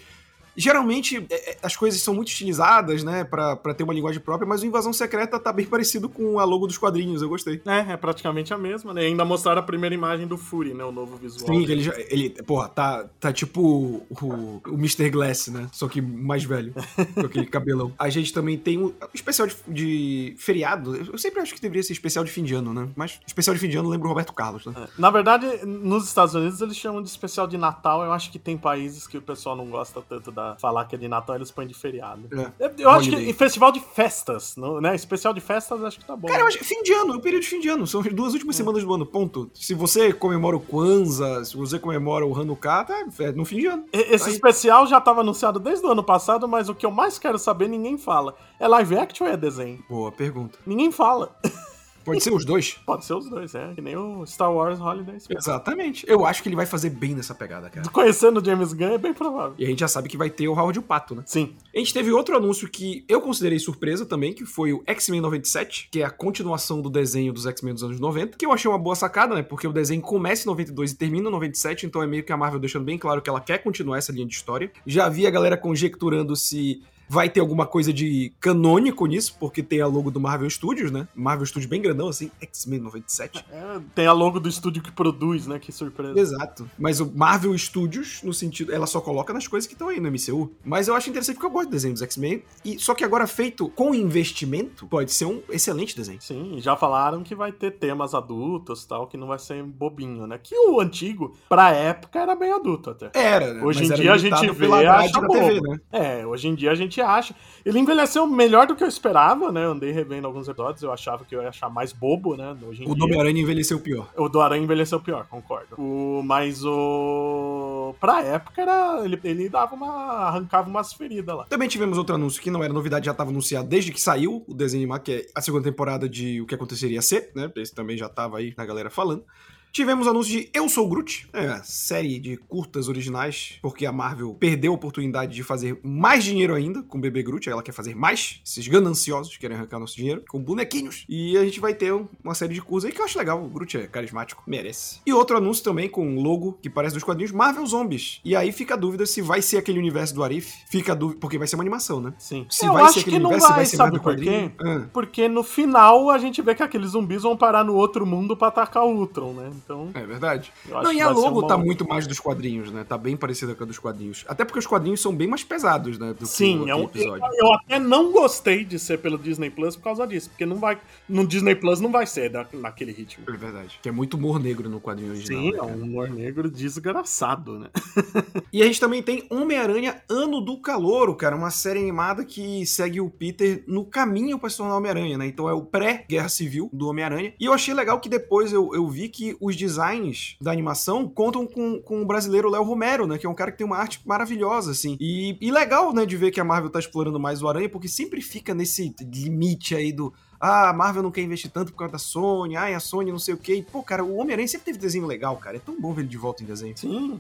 Geralmente 0.60 1.26
é, 1.30 1.52
é, 1.52 1.58
as 1.64 1.76
coisas 1.76 2.02
são 2.02 2.14
muito 2.14 2.28
estilizadas, 2.28 3.02
né, 3.02 3.24
pra, 3.24 3.56
pra 3.56 3.74
ter 3.74 3.84
uma 3.84 3.94
linguagem 3.94 4.20
própria, 4.20 4.46
mas 4.46 4.62
o 4.62 4.66
Invasão 4.66 4.92
Secreta 4.92 5.40
tá 5.40 5.54
bem 5.54 5.66
parecido 5.66 6.10
com 6.10 6.38
a 6.38 6.44
logo 6.44 6.68
dos 6.68 6.78
quadrinhos, 6.78 7.22
eu 7.22 7.30
gostei. 7.30 7.62
É, 7.66 7.94
é 7.94 7.98
praticamente 7.98 8.54
a 8.54 8.58
mesma, 8.58 8.94
né? 8.94 9.04
E 9.04 9.06
ainda 9.06 9.24
mostraram 9.24 9.62
a 9.62 9.64
primeira 9.64 9.96
imagem 9.96 10.28
do 10.28 10.38
Fury, 10.38 10.74
né? 10.74 10.84
O 10.84 10.92
novo 10.92 11.16
visual. 11.16 11.48
Sim, 11.48 11.64
ele, 11.64 11.82
já, 11.82 11.94
ele 12.10 12.30
porra, 12.44 12.68
tá, 12.68 13.06
tá 13.20 13.32
tipo 13.32 13.62
o, 13.62 14.06
o, 14.10 14.62
o 14.68 14.74
Mr. 14.74 15.10
Glass, 15.10 15.48
né? 15.48 15.68
Só 15.72 15.88
que 15.88 16.02
mais 16.02 16.44
velho, 16.44 16.74
com 17.16 17.22
aquele 17.22 17.46
cabelão. 17.48 17.94
A 17.98 18.10
gente 18.10 18.34
também 18.34 18.58
tem 18.58 18.78
um 18.78 18.94
especial 19.14 19.48
de, 19.48 19.56
de, 19.66 20.36
feriado. 20.38 20.94
Eu 20.94 21.18
sempre 21.18 21.40
acho 21.40 21.56
que 21.56 21.62
deveria 21.62 21.84
ser 21.84 21.94
especial 21.94 22.26
de 22.26 22.32
fim 22.32 22.44
de 22.44 22.54
ano, 22.54 22.74
né? 22.74 22.90
Mas 22.98 23.20
especial 23.26 23.54
de 23.54 23.62
fim 23.62 23.70
de 23.70 23.78
ano 23.78 23.88
lembra 23.88 24.08
o 24.08 24.10
Roberto 24.10 24.34
Carlos, 24.34 24.66
né? 24.66 24.74
É. 24.76 24.90
Na 24.98 25.10
verdade, 25.10 25.66
nos 25.66 26.06
Estados 26.06 26.36
Unidos 26.36 26.60
eles 26.60 26.76
chamam 26.76 27.02
de 27.02 27.08
especial 27.08 27.48
de 27.48 27.58
Natal. 27.58 28.04
Eu 28.04 28.12
acho 28.12 28.30
que 28.30 28.38
tem 28.38 28.58
países 28.58 29.08
que 29.08 29.18
o 29.18 29.22
pessoal 29.22 29.56
não 29.56 29.68
gosta 29.70 30.02
tanto 30.02 30.32
da 30.32 30.49
falar 30.60 30.86
que 30.86 30.96
é 30.96 30.98
de 30.98 31.08
Natal, 31.08 31.36
eles 31.36 31.52
põem 31.52 31.68
de 31.68 31.74
feriado. 31.74 32.28
É. 32.32 32.66
Eu, 32.66 32.72
eu 32.78 32.90
acho 32.90 33.10
que 33.10 33.34
festival 33.34 33.72
de 33.72 33.80
festas, 33.80 34.56
né? 34.82 34.96
Especial 34.96 35.34
de 35.34 35.42
festas, 35.42 35.84
acho 35.84 36.00
que 36.00 36.06
tá 36.06 36.16
bom. 36.16 36.28
Cara, 36.28 36.42
eu 36.42 36.48
acho 36.48 36.64
fim 36.64 36.82
de 36.84 36.94
ano, 36.94 37.14
é 37.14 37.18
o 37.18 37.20
período 37.20 37.42
de 37.42 37.48
fim 37.48 37.60
de 37.60 37.70
ano. 37.70 37.88
São 37.88 38.02
as 38.02 38.14
duas 38.14 38.34
últimas 38.34 38.56
é. 38.56 38.58
semanas 38.58 38.84
do 38.84 38.94
ano, 38.94 39.06
ponto. 39.06 39.50
Se 39.54 39.74
você 39.74 40.14
comemora 40.14 40.56
o 40.56 40.60
Kwanzaa, 40.60 41.44
se 41.44 41.58
você 41.58 41.80
comemora 41.80 42.26
o 42.26 42.40
Hanukkah, 42.40 42.86
tá 42.86 43.06
é 43.20 43.32
no 43.32 43.46
fim 43.46 43.58
de 43.58 43.68
ano. 43.68 43.86
Esse 43.92 44.30
Aí... 44.30 44.36
especial 44.36 44.86
já 44.88 45.02
tava 45.02 45.22
anunciado 45.22 45.60
desde 45.60 45.86
o 45.86 45.92
ano 45.92 46.04
passado, 46.04 46.48
mas 46.48 46.70
o 46.70 46.76
que 46.76 46.86
eu 46.86 46.92
mais 46.92 47.18
quero 47.18 47.40
saber, 47.40 47.68
ninguém 47.68 47.98
fala. 47.98 48.36
É 48.60 48.68
live 48.68 48.98
action 48.98 49.26
ou 49.26 49.34
é 49.34 49.38
desenho? 49.38 49.84
Boa 49.90 50.12
pergunta. 50.12 50.60
Ninguém 50.66 50.92
fala. 50.92 51.36
Pode 52.14 52.24
ser 52.24 52.34
os 52.34 52.46
dois? 52.46 52.78
Pode 52.86 53.06
ser 53.06 53.14
os 53.14 53.30
dois, 53.30 53.56
é. 53.56 53.74
Que 53.74 53.82
nem 53.82 53.96
o 53.96 54.26
Star 54.26 54.52
Wars 54.52 54.80
Holiday 54.80 55.20
Special. 55.20 55.40
Exatamente. 55.40 56.06
Eu 56.08 56.26
acho 56.26 56.42
que 56.42 56.50
ele 56.50 56.56
vai 56.56 56.66
fazer 56.66 56.90
bem 56.90 57.16
nessa 57.16 57.36
pegada, 57.36 57.70
cara. 57.70 57.88
Conhecendo 57.90 58.40
o 58.40 58.46
James 58.46 58.74
Gunn 58.74 58.94
é 58.94 58.98
bem 58.98 59.14
provável. 59.14 59.56
E 59.58 59.66
a 59.66 59.68
gente 59.68 59.80
já 59.80 59.88
sabe 59.88 60.10
que 60.10 60.18
vai 60.18 60.30
ter 60.30 60.48
o 60.48 60.54
Howard 60.54 60.80
o 60.80 60.82
Pato, 60.82 61.16
né? 61.16 61.24
Sim. 61.26 61.54
A 61.74 61.78
gente 61.78 61.94
teve 61.94 62.12
outro 62.12 62.36
anúncio 62.36 62.70
que 62.70 63.04
eu 63.08 63.22
considerei 63.22 63.60
surpresa 63.60 64.06
também, 64.06 64.34
que 64.34 64.46
foi 64.46 64.74
o 64.74 64.84
X-Men 64.86 65.22
97, 65.22 65.90
que 65.92 66.02
é 66.02 66.06
a 66.06 66.10
continuação 66.10 66.82
do 66.82 66.90
desenho 66.90 67.32
dos 67.32 67.46
X-Men 67.46 67.74
dos 67.74 67.84
anos 67.84 68.00
90, 68.00 68.38
que 68.38 68.46
eu 68.46 68.52
achei 68.52 68.70
uma 68.70 68.78
boa 68.78 68.96
sacada, 68.96 69.36
né? 69.36 69.44
Porque 69.44 69.68
o 69.68 69.74
desenho 69.74 70.02
começa 70.02 70.44
em 70.44 70.48
92 70.48 70.92
e 70.92 70.96
termina 70.96 71.30
em 71.30 71.32
97, 71.32 71.86
então 71.86 72.02
é 72.02 72.08
meio 72.08 72.24
que 72.24 72.32
a 72.32 72.38
Marvel 72.38 72.60
deixando 72.60 72.86
bem 72.86 72.98
claro 72.98 73.22
que 73.22 73.30
ela 73.30 73.42
quer 73.42 73.60
continuar 73.60 73.98
essa 73.98 74.12
linha 74.12 74.26
de 74.26 74.34
história. 74.34 74.72
Já 74.86 75.10
vi 75.10 75.28
a 75.28 75.30
galera 75.30 75.58
conjecturando 75.58 76.36
se 76.36 76.82
Vai 77.10 77.28
ter 77.28 77.40
alguma 77.40 77.66
coisa 77.66 77.92
de 77.92 78.32
canônico 78.40 79.06
nisso, 79.08 79.36
porque 79.40 79.64
tem 79.64 79.82
a 79.82 79.88
logo 79.88 80.12
do 80.12 80.20
Marvel 80.20 80.50
Studios, 80.50 80.92
né? 80.92 81.08
Marvel 81.16 81.46
Studios 81.46 81.70
bem 81.70 81.82
grandão, 81.82 82.08
assim, 82.08 82.30
X-Men 82.40 82.80
97. 82.82 83.44
É, 83.52 83.80
tem 83.96 84.06
a 84.06 84.14
logo 84.14 84.40
do 84.40 84.48
estúdio 84.48 84.84
que 84.84 84.92
produz, 84.92 85.48
né? 85.48 85.58
Que 85.58 85.72
surpresa. 85.72 86.20
Exato. 86.20 86.70
Mas 86.78 87.00
o 87.00 87.12
Marvel 87.12 87.58
Studios, 87.58 88.22
no 88.24 88.34
sentido, 88.34 88.72
ela 88.74 88.86
só 88.86 89.02
coloca 89.02 89.34
nas 89.34 89.48
coisas 89.48 89.68
que 89.68 89.74
estão 89.74 89.90
aí 89.90 90.00
no 90.00 90.10
MCU. 90.10 90.52
Mas 90.64 90.88
eu 90.88 90.96
acho 90.96 91.10
interessante 91.10 91.36
porque 91.36 91.48
eu 91.48 91.52
gosto 91.52 91.70
do 91.70 91.72
desenho 91.72 91.94
dos 91.94 92.04
X-Men. 92.04 92.44
E 92.64 92.78
só 92.80 92.94
que 92.94 93.04
agora 93.04 93.26
feito 93.26 93.70
com 93.70 93.94
investimento, 93.96 94.86
pode 94.88 95.12
ser 95.12 95.26
um 95.26 95.42
excelente 95.50 95.96
desenho. 95.96 96.22
Sim, 96.22 96.58
já 96.60 96.76
falaram 96.76 97.24
que 97.24 97.34
vai 97.34 97.52
ter 97.52 97.72
temas 97.72 98.14
adultos 98.14 98.86
tal, 98.86 99.08
que 99.08 99.18
não 99.18 99.28
vai 99.28 99.40
ser 99.40 99.64
bobinho, 99.64 100.28
né? 100.28 100.40
Que 100.42 100.56
o 100.56 100.80
antigo, 100.80 101.36
pra 101.48 101.72
época, 101.72 102.20
era 102.20 102.36
bem 102.36 102.52
adulto 102.52 102.92
até. 102.92 103.10
Era, 103.14 103.54
né? 103.54 103.64
Hoje 103.64 103.86
em 103.86 103.94
dia 103.94 104.14
a 104.14 104.18
gente 104.18 104.52
vê 104.52 104.68
acha 104.88 105.22
bobo. 105.22 105.34
TV, 105.34 105.62
né? 105.62 105.80
É, 105.92 106.26
hoje 106.26 106.48
em 106.48 106.56
dia 106.56 106.72
a 106.72 106.76
gente 106.76 106.99
acha. 107.02 107.36
Ele 107.66 107.80
envelheceu 107.80 108.26
melhor 108.28 108.68
do 108.68 108.76
que 108.76 108.84
eu 108.84 108.88
esperava, 108.88 109.52
né? 109.52 109.66
Eu 109.66 109.72
andei 109.72 109.92
revendo 109.92 110.28
alguns 110.28 110.48
episódios, 110.48 110.82
eu 110.84 110.92
achava 110.92 111.26
que 111.26 111.36
eu 111.36 111.42
ia 111.42 111.50
achar 111.50 111.70
mais 111.70 111.92
bobo, 111.92 112.36
né? 112.36 112.56
Hoje 112.62 112.84
o 112.86 112.96
do 112.96 113.06
Homem-Aranha 113.06 113.42
envelheceu 113.42 113.80
pior. 113.80 114.10
O 114.16 114.30
do 114.30 114.42
Aranha 114.42 114.64
envelheceu 114.64 115.00
pior, 115.00 115.28
concordo. 115.30 115.76
O, 115.78 116.22
mas 116.24 116.64
o. 116.66 117.94
Pra 118.00 118.22
época 118.22 118.62
era. 118.62 119.02
Ele, 119.04 119.20
ele 119.24 119.50
dava 119.50 119.76
uma. 119.76 119.90
arrancava 120.28 120.70
umas 120.70 120.94
feridas 120.94 121.36
lá. 121.36 121.44
Também 121.46 121.68
tivemos 121.68 121.98
outro 121.98 122.16
anúncio 122.16 122.42
que 122.42 122.52
não 122.52 122.64
era 122.64 122.74
novidade, 122.74 123.06
já 123.06 123.12
estava 123.12 123.30
anunciado 123.30 123.68
desde 123.68 123.92
que 123.92 124.02
saiu 124.02 124.44
o 124.48 124.54
desenho 124.54 124.90
que 125.00 125.12
é 125.12 125.26
a 125.36 125.42
segunda 125.42 125.64
temporada 125.64 126.10
de 126.10 126.42
O 126.42 126.46
que 126.46 126.56
aconteceria 126.56 127.02
ser, 127.02 127.32
né? 127.36 127.52
Esse 127.58 127.74
também 127.74 127.98
já 127.98 128.10
tava 128.10 128.38
aí 128.38 128.54
na 128.58 128.66
galera 128.66 128.90
falando. 128.90 129.24
Tivemos 129.72 130.08
o 130.08 130.10
anúncio 130.10 130.32
de 130.32 130.50
Eu 130.54 130.68
Sou 130.68 130.90
Groot, 130.90 131.30
é, 131.32 131.62
série 131.64 132.20
de 132.20 132.38
curtas 132.38 132.90
originais, 132.90 133.60
porque 133.62 133.86
a 133.86 133.92
Marvel 133.92 134.34
perdeu 134.34 134.72
a 134.72 134.76
oportunidade 134.76 135.34
de 135.34 135.44
fazer 135.44 135.80
mais 135.84 136.24
dinheiro 136.24 136.56
ainda 136.56 136.82
com 136.82 136.98
o 136.98 137.02
Bebê 137.02 137.22
Groot, 137.22 137.48
ela 137.50 137.62
quer 137.62 137.72
fazer 137.72 137.96
mais, 137.96 138.42
esses 138.46 138.68
gananciosos 138.68 139.38
querem 139.38 139.56
arrancar 139.56 139.80
nosso 139.80 139.96
dinheiro, 139.96 140.24
com 140.28 140.40
bonequinhos. 140.40 141.06
E 141.08 141.38
a 141.38 141.44
gente 141.46 141.60
vai 141.60 141.74
ter 141.74 141.94
uma 142.24 142.34
série 142.34 142.54
de 142.54 142.62
curtas 142.62 142.86
aí 142.86 142.92
que 142.92 143.00
eu 143.00 143.06
acho 143.06 143.18
legal, 143.18 143.44
o 143.44 143.48
Groot 143.48 143.78
é 143.78 143.88
carismático, 143.88 144.44
merece. 144.48 145.00
E 145.06 145.14
outro 145.14 145.38
anúncio 145.38 145.64
também 145.64 145.88
com 145.88 146.06
um 146.06 146.22
logo 146.22 146.54
que 146.62 146.70
parece 146.70 146.96
dos 146.96 147.04
quadrinhos, 147.04 147.32
Marvel 147.32 147.66
Zombies. 147.66 148.20
E 148.26 148.36
aí 148.36 148.52
fica 148.52 148.74
a 148.74 148.78
dúvida 148.78 149.06
se 149.06 149.22
vai 149.22 149.42
ser 149.42 149.58
aquele 149.58 149.78
universo 149.78 150.16
do 150.16 150.24
Arif, 150.24 150.64
fica 150.70 150.94
a 150.94 150.96
dúvida, 150.96 151.20
porque 151.20 151.38
vai 151.38 151.48
ser 151.48 151.56
uma 151.56 151.64
animação, 151.64 152.02
né? 152.02 152.14
Sim. 152.18 152.46
Se 152.50 152.66
eu 152.66 152.74
vai 152.74 152.84
acho 152.84 152.96
ser 152.96 153.00
aquele 153.02 153.18
que 153.18 153.22
não 153.22 153.30
universo, 153.30 153.54
vai, 153.54 153.66
se 153.66 153.78
vai 153.78 153.88
ser 153.88 153.94
sabe 153.94 154.04
por 154.04 154.16
quê? 154.16 154.52
Ah. 154.60 154.88
Porque 154.92 155.28
no 155.28 155.44
final 155.44 156.10
a 156.10 156.18
gente 156.18 156.42
vê 156.42 156.56
que 156.56 156.64
aqueles 156.64 156.92
zumbis 156.92 157.22
vão 157.22 157.38
parar 157.38 157.64
no 157.64 157.76
outro 157.76 158.06
mundo 158.06 158.36
pra 158.36 158.48
atacar 158.48 158.84
o 158.84 158.98
Ultron, 158.98 159.34
né? 159.34 159.52
Então... 159.64 159.92
É 159.94 160.06
verdade. 160.06 160.52
Não, 160.68 160.92
e 160.92 161.02
a 161.02 161.10
logo 161.10 161.44
tá 161.44 161.58
muito 161.58 161.88
mais 161.88 162.08
dos 162.08 162.20
quadrinhos, 162.20 162.72
né? 162.72 162.84
Tá 162.84 162.98
bem 162.98 163.16
parecida 163.16 163.56
com 163.56 163.64
a 163.64 163.68
dos 163.68 163.80
quadrinhos. 163.80 164.26
Até 164.28 164.46
porque 164.46 164.60
os 164.60 164.68
quadrinhos 164.68 165.02
são 165.02 165.16
bem 165.16 165.28
mais 165.28 165.44
pesados, 165.44 165.98
né? 165.98 166.14
Do 166.14 166.26
Sim, 166.26 166.64
que 166.64 166.70
é 166.70 166.76
o 166.76 166.80
um, 166.80 166.84
episódio. 166.84 167.24
Eu, 167.26 167.48
eu, 167.48 167.54
até 167.54 167.80
não 167.80 168.12
gostei 168.12 168.64
de 168.64 168.80
ser 168.80 169.00
pelo 169.00 169.18
Disney 169.18 169.50
Plus 169.50 169.76
por 169.76 169.84
causa 169.84 170.06
disso. 170.08 170.30
Porque 170.30 170.46
não 170.46 170.58
vai. 170.58 170.80
No 171.08 171.26
Disney 171.26 171.56
Plus 171.56 171.80
não 171.80 171.92
vai 171.92 172.06
ser 172.06 172.30
da, 172.30 172.46
naquele 172.54 172.92
ritmo. 172.92 173.26
É 173.28 173.32
verdade. 173.32 173.80
Que 173.82 173.90
é 173.90 173.92
muito 173.92 174.16
humor 174.16 174.40
negro 174.40 174.70
no 174.70 174.80
quadrinho 174.80 175.12
original. 175.12 175.42
Sim, 175.42 175.52
né, 175.52 175.58
é 175.58 175.64
um 175.64 175.84
humor 175.84 176.10
negro 176.10 176.50
desgraçado, 176.50 177.60
né? 177.60 177.70
e 178.52 178.62
a 178.62 178.66
gente 178.66 178.80
também 178.80 179.02
tem 179.02 179.26
Homem-Aranha 179.30 180.02
Ano 180.10 180.42
do 180.42 180.58
Calouro, 180.58 181.16
cara. 181.16 181.36
Uma 181.36 181.52
série 181.52 181.80
animada 181.80 182.24
que 182.26 182.66
segue 182.66 183.02
o 183.02 183.10
Peter 183.10 183.64
no 183.68 183.86
caminho 183.86 184.40
para 184.40 184.50
se 184.50 184.58
tornar 184.58 184.78
Homem-Aranha, 184.78 185.18
né? 185.18 185.28
Então 185.28 185.50
é 185.50 185.54
o 185.54 185.62
pré-guerra 185.62 186.30
civil 186.30 186.70
do 186.72 186.88
Homem-Aranha. 186.88 187.34
E 187.40 187.46
eu 187.46 187.54
achei 187.54 187.74
legal 187.74 188.00
que 188.00 188.10
depois 188.10 188.52
eu, 188.52 188.74
eu 188.74 188.88
vi 188.88 189.10
que 189.10 189.36
os 189.50 189.56
designs 189.56 190.38
da 190.42 190.52
animação 190.52 191.08
contam 191.08 191.46
com, 191.46 191.80
com 191.82 192.02
o 192.02 192.06
brasileiro 192.06 192.50
Léo 192.50 192.64
Romero, 192.64 193.06
né? 193.06 193.18
Que 193.18 193.26
é 193.26 193.30
um 193.30 193.36
cara 193.36 193.52
que 193.52 193.58
tem 193.58 193.68
uma 193.68 193.78
arte 193.78 194.02
maravilhosa, 194.06 194.72
assim. 194.72 194.98
E, 195.00 195.38
e 195.42 195.52
legal, 195.52 195.94
né, 195.94 196.06
de 196.06 196.16
ver 196.16 196.32
que 196.32 196.40
a 196.40 196.44
Marvel 196.44 196.70
tá 196.70 196.80
explorando 196.80 197.20
mais 197.20 197.42
o 197.42 197.48
Aranha, 197.48 197.70
porque 197.70 197.88
sempre 197.88 198.22
fica 198.22 198.54
nesse 198.54 198.96
limite 199.02 199.76
aí 199.76 199.92
do 199.92 200.14
ah, 200.40 200.70
a 200.70 200.74
Marvel 200.74 201.04
não 201.04 201.12
quer 201.12 201.22
investir 201.22 201.52
tanto 201.52 201.72
por 201.72 201.80
causa 201.80 201.94
da 201.94 202.00
Sony, 202.00 202.56
ah, 202.56 202.76
a 202.76 202.80
Sony 202.80 203.12
não 203.12 203.20
sei 203.20 203.34
o 203.34 203.38
quê. 203.38 203.56
E, 203.56 203.64
pô, 203.64 203.84
cara, 203.84 204.04
o 204.04 204.18
Homem-Aranha 204.18 204.48
sempre 204.48 204.66
teve 204.66 204.78
desenho 204.78 205.06
legal, 205.06 205.36
cara. 205.38 205.58
É 205.58 205.60
tão 205.60 205.80
bom 205.80 205.94
ver 205.94 206.02
ele 206.02 206.10
de 206.10 206.18
volta 206.18 206.44
em 206.44 206.46
desenho. 206.46 206.78
Sim, 206.78 207.20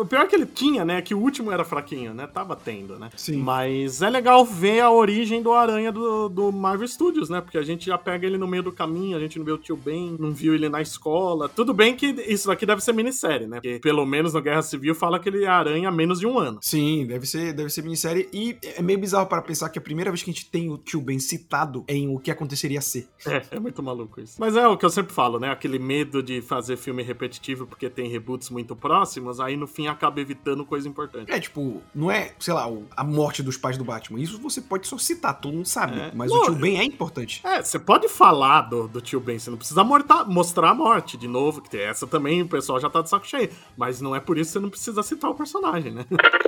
o 0.00 0.04
pior 0.04 0.22
é 0.22 0.26
que 0.26 0.36
ele 0.36 0.46
tinha, 0.46 0.84
né? 0.84 1.00
Que 1.00 1.14
o 1.14 1.18
último 1.18 1.50
era 1.50 1.64
fraquinho, 1.64 2.12
né? 2.12 2.26
Tava 2.26 2.54
tendo, 2.56 2.98
né? 2.98 3.10
Sim. 3.16 3.38
Mas 3.38 4.02
é 4.02 4.10
legal 4.10 4.44
ver 4.44 4.80
a 4.80 4.90
origem 4.90 5.42
do 5.42 5.52
Aranha 5.52 5.90
do, 5.90 6.28
do 6.28 6.52
Marvel 6.52 6.86
Studios, 6.86 7.30
né? 7.30 7.40
Porque 7.40 7.58
a 7.58 7.62
gente 7.62 7.86
já 7.86 7.96
pega 7.96 8.26
ele 8.26 8.36
no 8.36 8.46
meio 8.46 8.62
do 8.62 8.72
caminho, 8.72 9.16
a 9.16 9.20
gente 9.20 9.38
não 9.38 9.44
vê 9.44 9.52
o 9.52 9.58
tio 9.58 9.76
Ben, 9.76 10.16
não 10.18 10.32
viu 10.32 10.54
ele 10.54 10.68
na 10.68 10.82
escola. 10.82 11.48
Tudo 11.48 11.72
bem 11.72 11.94
que 11.94 12.06
isso 12.26 12.48
daqui 12.48 12.66
deve 12.66 12.82
ser 12.82 12.92
minissérie, 12.92 13.46
né? 13.46 13.56
Porque 13.56 13.78
pelo 13.80 14.04
menos 14.04 14.34
no 14.34 14.42
Guerra 14.42 14.62
Civil 14.62 14.94
fala 14.94 15.18
que 15.18 15.28
ele 15.28 15.44
é 15.44 15.48
aranha 15.48 15.88
há 15.88 15.92
menos 15.92 16.20
de 16.20 16.26
um 16.26 16.38
ano. 16.38 16.58
Sim, 16.60 17.06
deve 17.06 17.26
ser, 17.26 17.52
deve 17.52 17.70
ser 17.70 17.82
minissérie. 17.82 18.28
E 18.32 18.56
é 18.62 18.82
meio 18.82 18.98
bizarro 18.98 19.26
para 19.26 19.40
pensar 19.42 19.68
que 19.70 19.78
a 19.78 19.82
primeira 19.82 20.10
vez 20.10 20.22
que 20.22 20.30
a 20.30 20.32
gente 20.32 20.46
tem 20.50 20.70
o 20.70 20.76
tio 20.76 21.00
Ben 21.00 21.18
citado 21.18 21.84
é 21.86 21.94
em 21.94 22.14
o 22.14 22.18
que 22.18 22.30
aconteceria 22.58 22.80
ser. 22.80 23.08
É, 23.26 23.42
é 23.52 23.60
muito 23.60 23.82
maluco 23.82 24.20
isso. 24.20 24.36
Mas 24.38 24.56
é 24.56 24.66
o 24.66 24.76
que 24.76 24.84
eu 24.84 24.90
sempre 24.90 25.12
falo, 25.12 25.38
né? 25.38 25.50
Aquele 25.50 25.78
medo 25.78 26.22
de 26.22 26.42
fazer 26.42 26.76
filme 26.76 27.02
repetitivo 27.02 27.66
porque 27.66 27.88
tem 27.88 28.08
reboots 28.08 28.50
muito 28.50 28.74
próximos, 28.74 29.40
aí 29.40 29.56
no 29.56 29.66
fim 29.66 29.86
acaba 29.86 30.20
evitando 30.20 30.64
coisa 30.64 30.88
importante. 30.88 31.30
É, 31.30 31.38
tipo, 31.38 31.82
não 31.94 32.10
é, 32.10 32.32
sei 32.38 32.52
lá, 32.54 32.68
a 32.96 33.04
morte 33.04 33.42
dos 33.42 33.56
pais 33.56 33.76
do 33.78 33.84
Batman. 33.84 34.20
Isso 34.20 34.38
você 34.40 34.60
pode 34.60 34.86
só 34.86 34.98
citar, 34.98 35.40
todo 35.40 35.54
mundo 35.54 35.66
sabe. 35.66 35.98
É. 35.98 36.12
Mas 36.14 36.30
o 36.32 36.42
tio 36.42 36.54
Ben 36.54 36.78
é 36.78 36.84
importante. 36.84 37.40
É, 37.44 37.62
você 37.62 37.78
pode 37.78 38.08
falar 38.08 38.62
do, 38.62 38.88
do 38.88 39.00
tio 39.00 39.20
Ben, 39.20 39.38
você 39.38 39.50
não 39.50 39.58
precisa 39.58 39.84
mortar, 39.84 40.24
mostrar 40.24 40.70
a 40.70 40.74
morte 40.74 41.16
de 41.16 41.28
novo, 41.28 41.62
que 41.62 41.70
tem 41.70 41.80
essa 41.80 42.06
também 42.06 42.42
o 42.42 42.48
pessoal 42.48 42.80
já 42.80 42.90
tá 42.90 43.00
de 43.02 43.08
saco 43.08 43.26
cheio. 43.26 43.50
Mas 43.76 44.00
não 44.00 44.14
é 44.14 44.20
por 44.20 44.36
isso 44.38 44.50
que 44.50 44.52
você 44.54 44.60
não 44.60 44.70
precisa 44.70 45.02
citar 45.02 45.30
o 45.30 45.34
personagem, 45.34 45.92
né? 45.92 46.04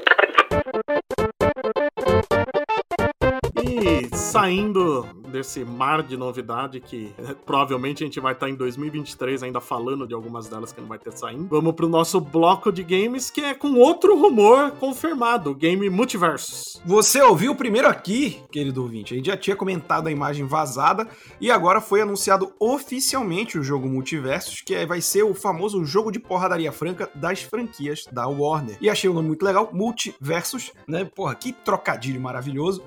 Saindo 4.13 5.07
desse 5.31 5.65
mar 5.65 6.03
de 6.03 6.17
novidade 6.17 6.81
que 6.81 7.15
eh, 7.19 7.35
provavelmente 7.47 8.03
a 8.03 8.07
gente 8.07 8.21
vai 8.21 8.33
estar 8.33 8.49
em 8.49 8.55
2023 8.55 9.45
ainda 9.45 9.61
falando 9.61 10.07
de 10.07 10.13
algumas 10.13 10.49
delas 10.49 10.73
que 10.73 10.81
não 10.81 10.89
vai 10.89 10.99
ter 10.99 11.13
saindo. 11.13 11.49
Vamos 11.49 11.75
pro 11.75 11.89
nosso 11.89 12.21
bloco 12.21 12.73
de 12.73 12.83
games 12.83 13.31
que 13.31 13.41
é 13.41 13.55
com 13.55 13.75
outro 13.75 14.19
rumor 14.19 14.73
confirmado, 14.73 15.55
game 15.55 15.89
Multiversus. 15.89 16.81
Você 16.85 17.23
ouviu 17.23 17.55
primeiro 17.55 17.89
aqui, 17.89 18.43
querido 18.51 18.83
ouvinte. 18.83 19.15
A 19.15 19.17
gente 19.17 19.27
já 19.27 19.37
tinha 19.37 19.57
comentado 19.57 20.09
a 20.09 20.11
imagem 20.11 20.47
vazada 20.47 21.07
e 21.41 21.51
agora 21.51 21.81
foi 21.81 22.03
anunciado 22.03 22.53
oficialmente 22.59 23.59
o 23.59 23.63
jogo 23.63 23.89
Multiversus, 23.89 24.61
que 24.61 24.75
é, 24.75 24.85
vai 24.85 25.01
ser 25.01 25.23
o 25.23 25.35
famoso 25.35 25.85
jogo 25.85 26.11
de 26.11 26.19
porradaria 26.19 26.73
franca 26.73 27.09
das 27.15 27.43
franquias 27.43 28.05
da 28.11 28.27
Warner. 28.27 28.77
E 28.81 28.91
achei 28.91 29.09
o 29.09 29.15
nome 29.15 29.29
muito 29.29 29.45
legal, 29.45 29.71
Multiversus, 29.73 30.73
né? 30.87 31.05
Porra, 31.05 31.35
que 31.35 31.53
trocadilho 31.53 32.21
maravilhoso. 32.21 32.83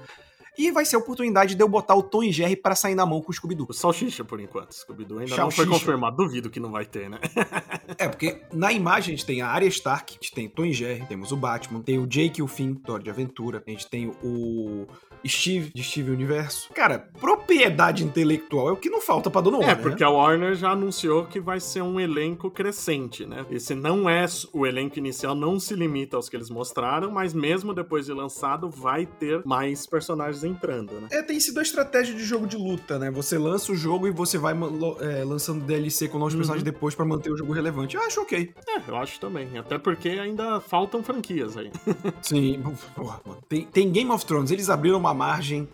E 0.57 0.71
vai 0.71 0.85
ser 0.85 0.95
a 0.95 0.99
oportunidade 0.99 1.55
de 1.55 1.63
eu 1.63 1.67
botar 1.67 1.95
o 1.95 2.03
Tom 2.03 2.23
e 2.23 2.31
Jerry 2.31 2.55
para 2.55 2.75
sair 2.75 2.95
na 2.95 3.05
mão 3.05 3.21
com 3.21 3.31
o 3.31 3.33
Scooby-Doo. 3.33 3.67
O 3.69 3.73
Salsicha, 3.73 4.23
por 4.23 4.39
enquanto. 4.39 4.73
Scooby-Doo 4.73 5.19
ainda 5.19 5.35
não 5.37 5.51
foi 5.51 5.65
confirmado. 5.65 6.17
Duvido 6.17 6.49
que 6.49 6.59
não 6.59 6.71
vai 6.71 6.85
ter, 6.85 7.09
né? 7.09 7.19
é, 7.97 8.07
porque 8.07 8.41
na 8.51 8.71
imagem 8.71 9.13
a 9.13 9.17
gente 9.17 9.25
tem 9.25 9.41
a 9.41 9.47
Arya 9.47 9.67
Stark, 9.67 10.13
a 10.13 10.15
gente 10.15 10.31
tem 10.33 10.47
o 10.47 10.49
Tom 10.49 10.65
e 10.65 10.73
Jerry, 10.73 11.05
temos 11.07 11.31
o 11.31 11.37
Batman, 11.37 11.81
tem 11.81 11.97
o 11.97 12.05
Jake 12.05 12.39
e 12.39 12.43
o 12.43 12.47
Finn, 12.47 12.75
Thor 12.75 13.01
de 13.01 13.09
Aventura, 13.09 13.63
a 13.65 13.69
gente 13.69 13.89
tem 13.89 14.11
o 14.23 14.85
Steve, 15.27 15.71
de 15.73 15.83
Steve 15.83 16.11
Universo. 16.11 16.69
Cara, 16.73 16.99
propriedade 17.19 18.03
intelectual 18.03 18.69
é 18.69 18.71
o 18.71 18.77
que 18.77 18.89
não 18.89 19.01
falta 19.01 19.29
pra 19.29 19.41
Dona 19.41 19.57
Warner. 19.57 19.77
É, 19.77 19.81
porque 19.81 20.03
né? 20.03 20.09
a 20.09 20.11
Warner 20.11 20.55
já 20.55 20.71
anunciou 20.71 21.25
que 21.25 21.39
vai 21.39 21.59
ser 21.59 21.81
um 21.81 21.99
elenco 21.99 22.51
crescente, 22.51 23.25
né? 23.25 23.45
Esse 23.49 23.73
não 23.73 24.09
é 24.09 24.25
o 24.51 24.65
elenco 24.65 24.99
inicial, 24.99 25.33
não 25.33 25.59
se 25.59 25.75
limita 25.75 26.17
aos 26.17 26.29
que 26.29 26.35
eles 26.35 26.49
mostraram, 26.49 27.11
mas 27.11 27.33
mesmo 27.33 27.73
depois 27.73 28.05
de 28.05 28.13
lançado, 28.13 28.69
vai 28.69 29.05
ter 29.05 29.41
mais 29.45 29.87
personagens 29.87 30.42
entrando, 30.43 30.93
né? 30.99 31.07
É, 31.11 31.21
tem 31.21 31.39
sido 31.39 31.59
a 31.59 31.63
estratégia 31.63 32.13
de 32.13 32.23
jogo 32.23 32.47
de 32.47 32.57
luta, 32.57 32.99
né? 32.99 33.09
Você 33.11 33.37
lança 33.37 33.71
o 33.71 33.75
jogo 33.75 34.07
e 34.07 34.11
você 34.11 34.37
vai 34.37 34.53
é, 34.53 35.23
lançando 35.23 35.63
DLC 35.63 36.07
com 36.07 36.17
novos 36.17 36.33
uhum. 36.33 36.39
personagens 36.39 36.63
depois 36.63 36.95
para 36.95 37.05
manter 37.05 37.31
o 37.31 37.37
jogo 37.37 37.53
relevante. 37.53 37.95
Eu 37.95 38.01
acho 38.03 38.21
ok. 38.21 38.53
É, 38.67 38.81
eu 38.87 38.95
acho 38.95 39.19
também. 39.19 39.57
Até 39.57 39.77
porque 39.77 40.09
ainda 40.09 40.59
faltam 40.59 41.03
franquias 41.03 41.57
aí. 41.57 41.71
Sim, 42.21 42.63
porra, 42.95 43.21
tem, 43.47 43.65
tem 43.65 43.91
Game 43.91 44.11
of 44.11 44.25
Thrones, 44.25 44.51
eles 44.51 44.69
abriram 44.69 44.97
uma 44.97 45.13
margem 45.13 45.67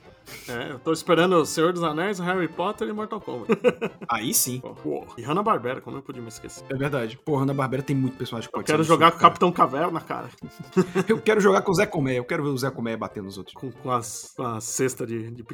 é, 0.48 0.72
eu 0.72 0.80
tô 0.80 0.92
esperando 0.92 1.36
o 1.36 1.46
Senhor 1.46 1.74
dos 1.74 1.84
Anéis, 1.84 2.20
Harry 2.20 2.48
Potter 2.48 2.88
e 2.88 2.94
Mortal 2.94 3.22
Kombat. 3.22 3.52
Aí 4.10 4.34
sim. 4.34 4.62
Pô, 4.84 5.06
e 5.18 5.22
Hanna-Barbera, 5.22 5.82
como 5.82 5.98
eu 5.98 6.02
podia 6.02 6.22
me 6.22 6.28
esquecer? 6.28 6.63
É 6.70 6.76
verdade. 6.76 7.20
Pô, 7.24 7.38
Hanna-Barbera 7.38 7.84
tem 7.84 7.96
muito 7.96 8.18
personagem 8.18 8.48
que 8.48 8.54
pode 8.54 8.63
Eu 8.63 8.76
quero 8.76 8.84
jogar 8.84 9.12
com 9.12 9.18
o 9.18 9.20
Capitão 9.20 9.52
Caverna, 9.52 10.00
cara. 10.00 10.30
eu 11.08 11.20
quero 11.20 11.39
jogar 11.39 11.62
com 11.62 11.72
o 11.72 11.76
Zé 11.76 11.86
Comé. 11.86 12.15
Eu 12.15 12.26
quero 12.26 12.44
ver 12.44 12.50
o 12.50 12.58
Zé 12.58 12.70
Comé 12.70 12.96
batendo 12.96 13.26
nos 13.26 13.38
outros. 13.38 13.56
Com, 13.56 13.72
com, 13.72 13.92
as, 13.92 14.34
com 14.36 14.44
a 14.44 14.62
cesta 14.62 15.06
de, 15.06 15.32
de 15.32 15.46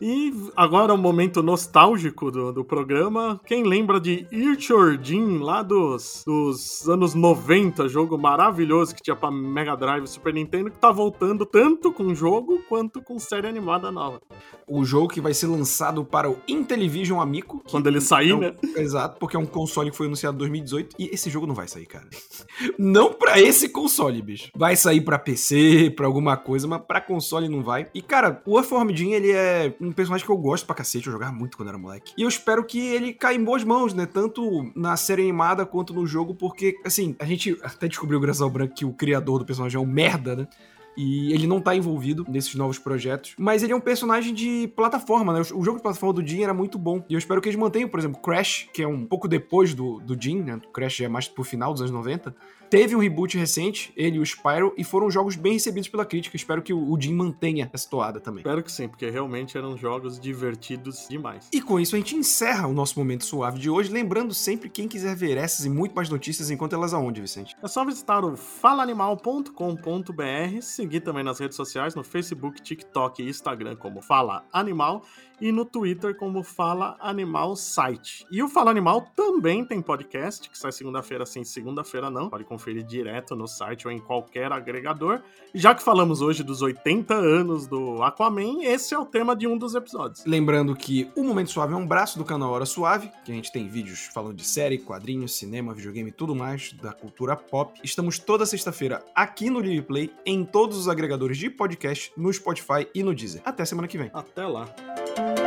E 0.00 0.32
agora 0.56 0.92
o 0.92 0.96
um 0.96 1.00
momento 1.00 1.42
nostálgico 1.42 2.30
do, 2.30 2.52
do 2.52 2.64
programa. 2.64 3.40
Quem 3.44 3.64
lembra 3.64 4.00
de 4.00 4.26
Irchordin, 4.30 5.38
lá 5.38 5.62
dos, 5.62 6.22
dos 6.26 6.88
anos 6.88 7.14
90, 7.14 7.88
jogo 7.88 8.18
maravilhoso 8.18 8.94
que 8.94 9.02
tinha 9.02 9.16
pra 9.16 9.30
Mega 9.30 9.76
Drive 9.76 10.04
e 10.04 10.08
Super 10.08 10.34
Nintendo, 10.34 10.70
que 10.70 10.78
tá 10.78 10.90
voltando 10.90 11.44
tanto 11.44 11.92
com 11.92 12.14
jogo 12.14 12.62
quanto 12.68 13.02
com 13.02 13.18
série 13.18 13.46
animada 13.46 13.90
nova 13.90 14.21
o 14.66 14.84
jogo 14.84 15.08
que 15.08 15.20
vai 15.20 15.34
ser 15.34 15.46
lançado 15.46 16.04
para 16.04 16.30
o 16.30 16.38
Intellivision 16.48 17.20
Amico. 17.20 17.62
Quando 17.70 17.88
ele 17.88 18.00
sair, 18.00 18.30
é 18.30 18.34
um, 18.34 18.38
né? 18.38 18.54
Exato, 18.76 19.18
porque 19.18 19.36
é 19.36 19.38
um 19.38 19.46
console 19.46 19.90
que 19.90 19.96
foi 19.96 20.06
anunciado 20.06 20.36
em 20.36 20.38
2018 20.38 20.96
e 20.98 21.10
esse 21.12 21.30
jogo 21.30 21.46
não 21.46 21.54
vai 21.54 21.68
sair, 21.68 21.86
cara. 21.86 22.06
não 22.78 23.12
para 23.12 23.40
esse 23.40 23.68
console, 23.68 24.20
bicho. 24.22 24.50
Vai 24.54 24.76
sair 24.76 25.00
para 25.00 25.18
PC, 25.18 25.90
para 25.90 26.06
alguma 26.06 26.36
coisa, 26.36 26.66
mas 26.66 26.82
para 26.82 27.00
console 27.00 27.48
não 27.48 27.62
vai. 27.62 27.88
E 27.94 28.00
cara, 28.00 28.42
o 28.46 28.58
Earthworm 28.58 28.90
Jim, 28.94 29.12
ele 29.12 29.30
é 29.30 29.74
um 29.80 29.92
personagem 29.92 30.24
que 30.24 30.32
eu 30.32 30.38
gosto 30.38 30.66
pra 30.66 30.74
cacete, 30.74 31.06
eu 31.06 31.12
jogava 31.12 31.32
muito 31.32 31.56
quando 31.56 31.68
era 31.68 31.78
moleque. 31.78 32.12
E 32.16 32.22
eu 32.22 32.28
espero 32.28 32.64
que 32.64 32.78
ele 32.78 33.12
caia 33.12 33.36
em 33.36 33.44
boas 33.44 33.64
mãos, 33.64 33.92
né? 33.94 34.06
Tanto 34.06 34.72
na 34.74 34.96
série 34.96 35.22
animada 35.22 35.66
quanto 35.66 35.92
no 35.92 36.06
jogo, 36.06 36.34
porque 36.34 36.78
assim, 36.84 37.14
a 37.18 37.24
gente 37.24 37.58
até 37.62 37.88
descobriu 37.88 38.20
graças 38.20 38.42
ao 38.42 38.50
branco 38.50 38.74
que 38.74 38.84
o 38.84 38.92
criador 38.92 39.38
do 39.38 39.44
personagem 39.44 39.76
é 39.76 39.80
um 39.80 39.86
merda, 39.86 40.36
né? 40.36 40.48
E 40.96 41.32
ele 41.32 41.46
não 41.46 41.60
tá 41.60 41.74
envolvido 41.74 42.24
nesses 42.28 42.54
novos 42.54 42.78
projetos. 42.78 43.34
Mas 43.38 43.62
ele 43.62 43.72
é 43.72 43.76
um 43.76 43.80
personagem 43.80 44.34
de 44.34 44.70
plataforma, 44.76 45.32
né? 45.32 45.40
O 45.40 45.64
jogo 45.64 45.76
de 45.76 45.82
plataforma 45.82 46.12
do 46.12 46.26
Jin 46.26 46.42
era 46.42 46.54
muito 46.54 46.78
bom. 46.78 47.04
E 47.08 47.14
eu 47.14 47.18
espero 47.18 47.40
que 47.40 47.48
eles 47.48 47.58
mantenham, 47.58 47.88
por 47.88 47.98
exemplo, 47.98 48.20
Crash, 48.20 48.68
que 48.72 48.82
é 48.82 48.86
um 48.86 49.06
pouco 49.06 49.26
depois 49.26 49.74
do, 49.74 50.00
do 50.00 50.20
Jin, 50.20 50.42
né? 50.42 50.56
O 50.56 50.72
Crash 50.72 51.00
é 51.00 51.08
mais 51.08 51.28
pro 51.28 51.44
final 51.44 51.72
dos 51.72 51.82
anos 51.82 51.92
90 51.92 52.34
Teve 52.72 52.96
um 52.96 53.00
reboot 53.00 53.36
recente, 53.36 53.92
ele 53.94 54.16
e 54.16 54.18
o 54.18 54.24
Spyro, 54.24 54.72
e 54.78 54.82
foram 54.82 55.10
jogos 55.10 55.36
bem 55.36 55.52
recebidos 55.52 55.90
pela 55.90 56.06
crítica. 56.06 56.36
Espero 56.36 56.62
que 56.62 56.72
o 56.72 56.98
Jim 56.98 57.12
mantenha 57.12 57.70
essa 57.70 57.86
toada 57.86 58.18
também. 58.18 58.40
Espero 58.40 58.62
que 58.62 58.72
sim, 58.72 58.88
porque 58.88 59.10
realmente 59.10 59.58
eram 59.58 59.76
jogos 59.76 60.18
divertidos 60.18 61.06
demais. 61.06 61.50
E 61.52 61.60
com 61.60 61.78
isso 61.78 61.94
a 61.94 61.98
gente 61.98 62.16
encerra 62.16 62.66
o 62.66 62.72
nosso 62.72 62.98
momento 62.98 63.26
suave 63.26 63.58
de 63.58 63.68
hoje, 63.68 63.92
lembrando 63.92 64.32
sempre 64.32 64.70
quem 64.70 64.88
quiser 64.88 65.14
ver 65.14 65.36
essas 65.36 65.66
e 65.66 65.68
muito 65.68 65.94
mais 65.94 66.08
notícias, 66.08 66.50
enquanto 66.50 66.74
elas 66.74 66.94
aonde, 66.94 67.20
Vicente? 67.20 67.54
É 67.62 67.68
só 67.68 67.84
visitar 67.84 68.24
o 68.24 68.38
falaanimal.com.br, 68.38 70.62
seguir 70.62 71.00
também 71.00 71.22
nas 71.22 71.38
redes 71.38 71.56
sociais, 71.56 71.94
no 71.94 72.02
Facebook, 72.02 72.62
TikTok 72.62 73.22
e 73.22 73.28
Instagram 73.28 73.76
como 73.76 74.00
Fala 74.00 74.46
Animal 74.50 75.04
e 75.40 75.50
no 75.52 75.64
Twitter 75.64 76.16
como 76.16 76.42
Fala 76.42 76.96
Animal 77.00 77.56
Site. 77.56 78.26
E 78.30 78.42
o 78.42 78.48
Fala 78.48 78.70
Animal 78.70 79.06
também 79.14 79.64
tem 79.64 79.80
podcast, 79.80 80.48
que 80.48 80.58
sai 80.58 80.72
segunda-feira 80.72 81.26
sim, 81.26 81.44
segunda-feira 81.44 82.10
não. 82.10 82.28
Pode 82.30 82.44
conferir 82.44 82.82
direto 82.84 83.34
no 83.34 83.46
site 83.46 83.86
ou 83.86 83.92
em 83.92 83.98
qualquer 83.98 84.52
agregador. 84.52 85.22
Já 85.54 85.74
que 85.74 85.82
falamos 85.82 86.20
hoje 86.20 86.42
dos 86.42 86.62
80 86.62 87.14
anos 87.14 87.66
do 87.66 88.02
Aquaman, 88.02 88.62
esse 88.62 88.94
é 88.94 88.98
o 88.98 89.04
tema 89.04 89.36
de 89.36 89.46
um 89.46 89.56
dos 89.56 89.74
episódios. 89.74 90.24
Lembrando 90.24 90.74
que 90.74 91.10
o 91.16 91.22
Momento 91.22 91.50
Suave 91.50 91.74
é 91.74 91.76
um 91.76 91.86
braço 91.86 92.18
do 92.18 92.24
canal 92.24 92.52
Hora 92.52 92.66
Suave, 92.66 93.10
que 93.24 93.32
a 93.32 93.34
gente 93.34 93.52
tem 93.52 93.68
vídeos 93.68 94.10
falando 94.12 94.34
de 94.34 94.44
série, 94.44 94.78
quadrinhos, 94.78 95.36
cinema, 95.36 95.74
videogame 95.74 96.10
e 96.10 96.12
tudo 96.12 96.34
mais 96.34 96.72
da 96.74 96.92
cultura 96.92 97.36
pop. 97.36 97.78
Estamos 97.82 98.18
toda 98.18 98.46
sexta-feira 98.46 99.04
aqui 99.14 99.50
no 99.50 99.60
Live 99.60 99.82
Play, 99.82 100.10
em 100.24 100.44
todos 100.44 100.78
os 100.78 100.88
agregadores 100.88 101.36
de 101.36 101.50
podcast, 101.50 102.12
no 102.16 102.32
Spotify 102.32 102.88
e 102.94 103.02
no 103.02 103.14
Deezer. 103.14 103.42
Até 103.44 103.64
semana 103.64 103.88
que 103.88 103.98
vem. 103.98 104.10
Até 104.12 104.46
lá. 104.46 104.66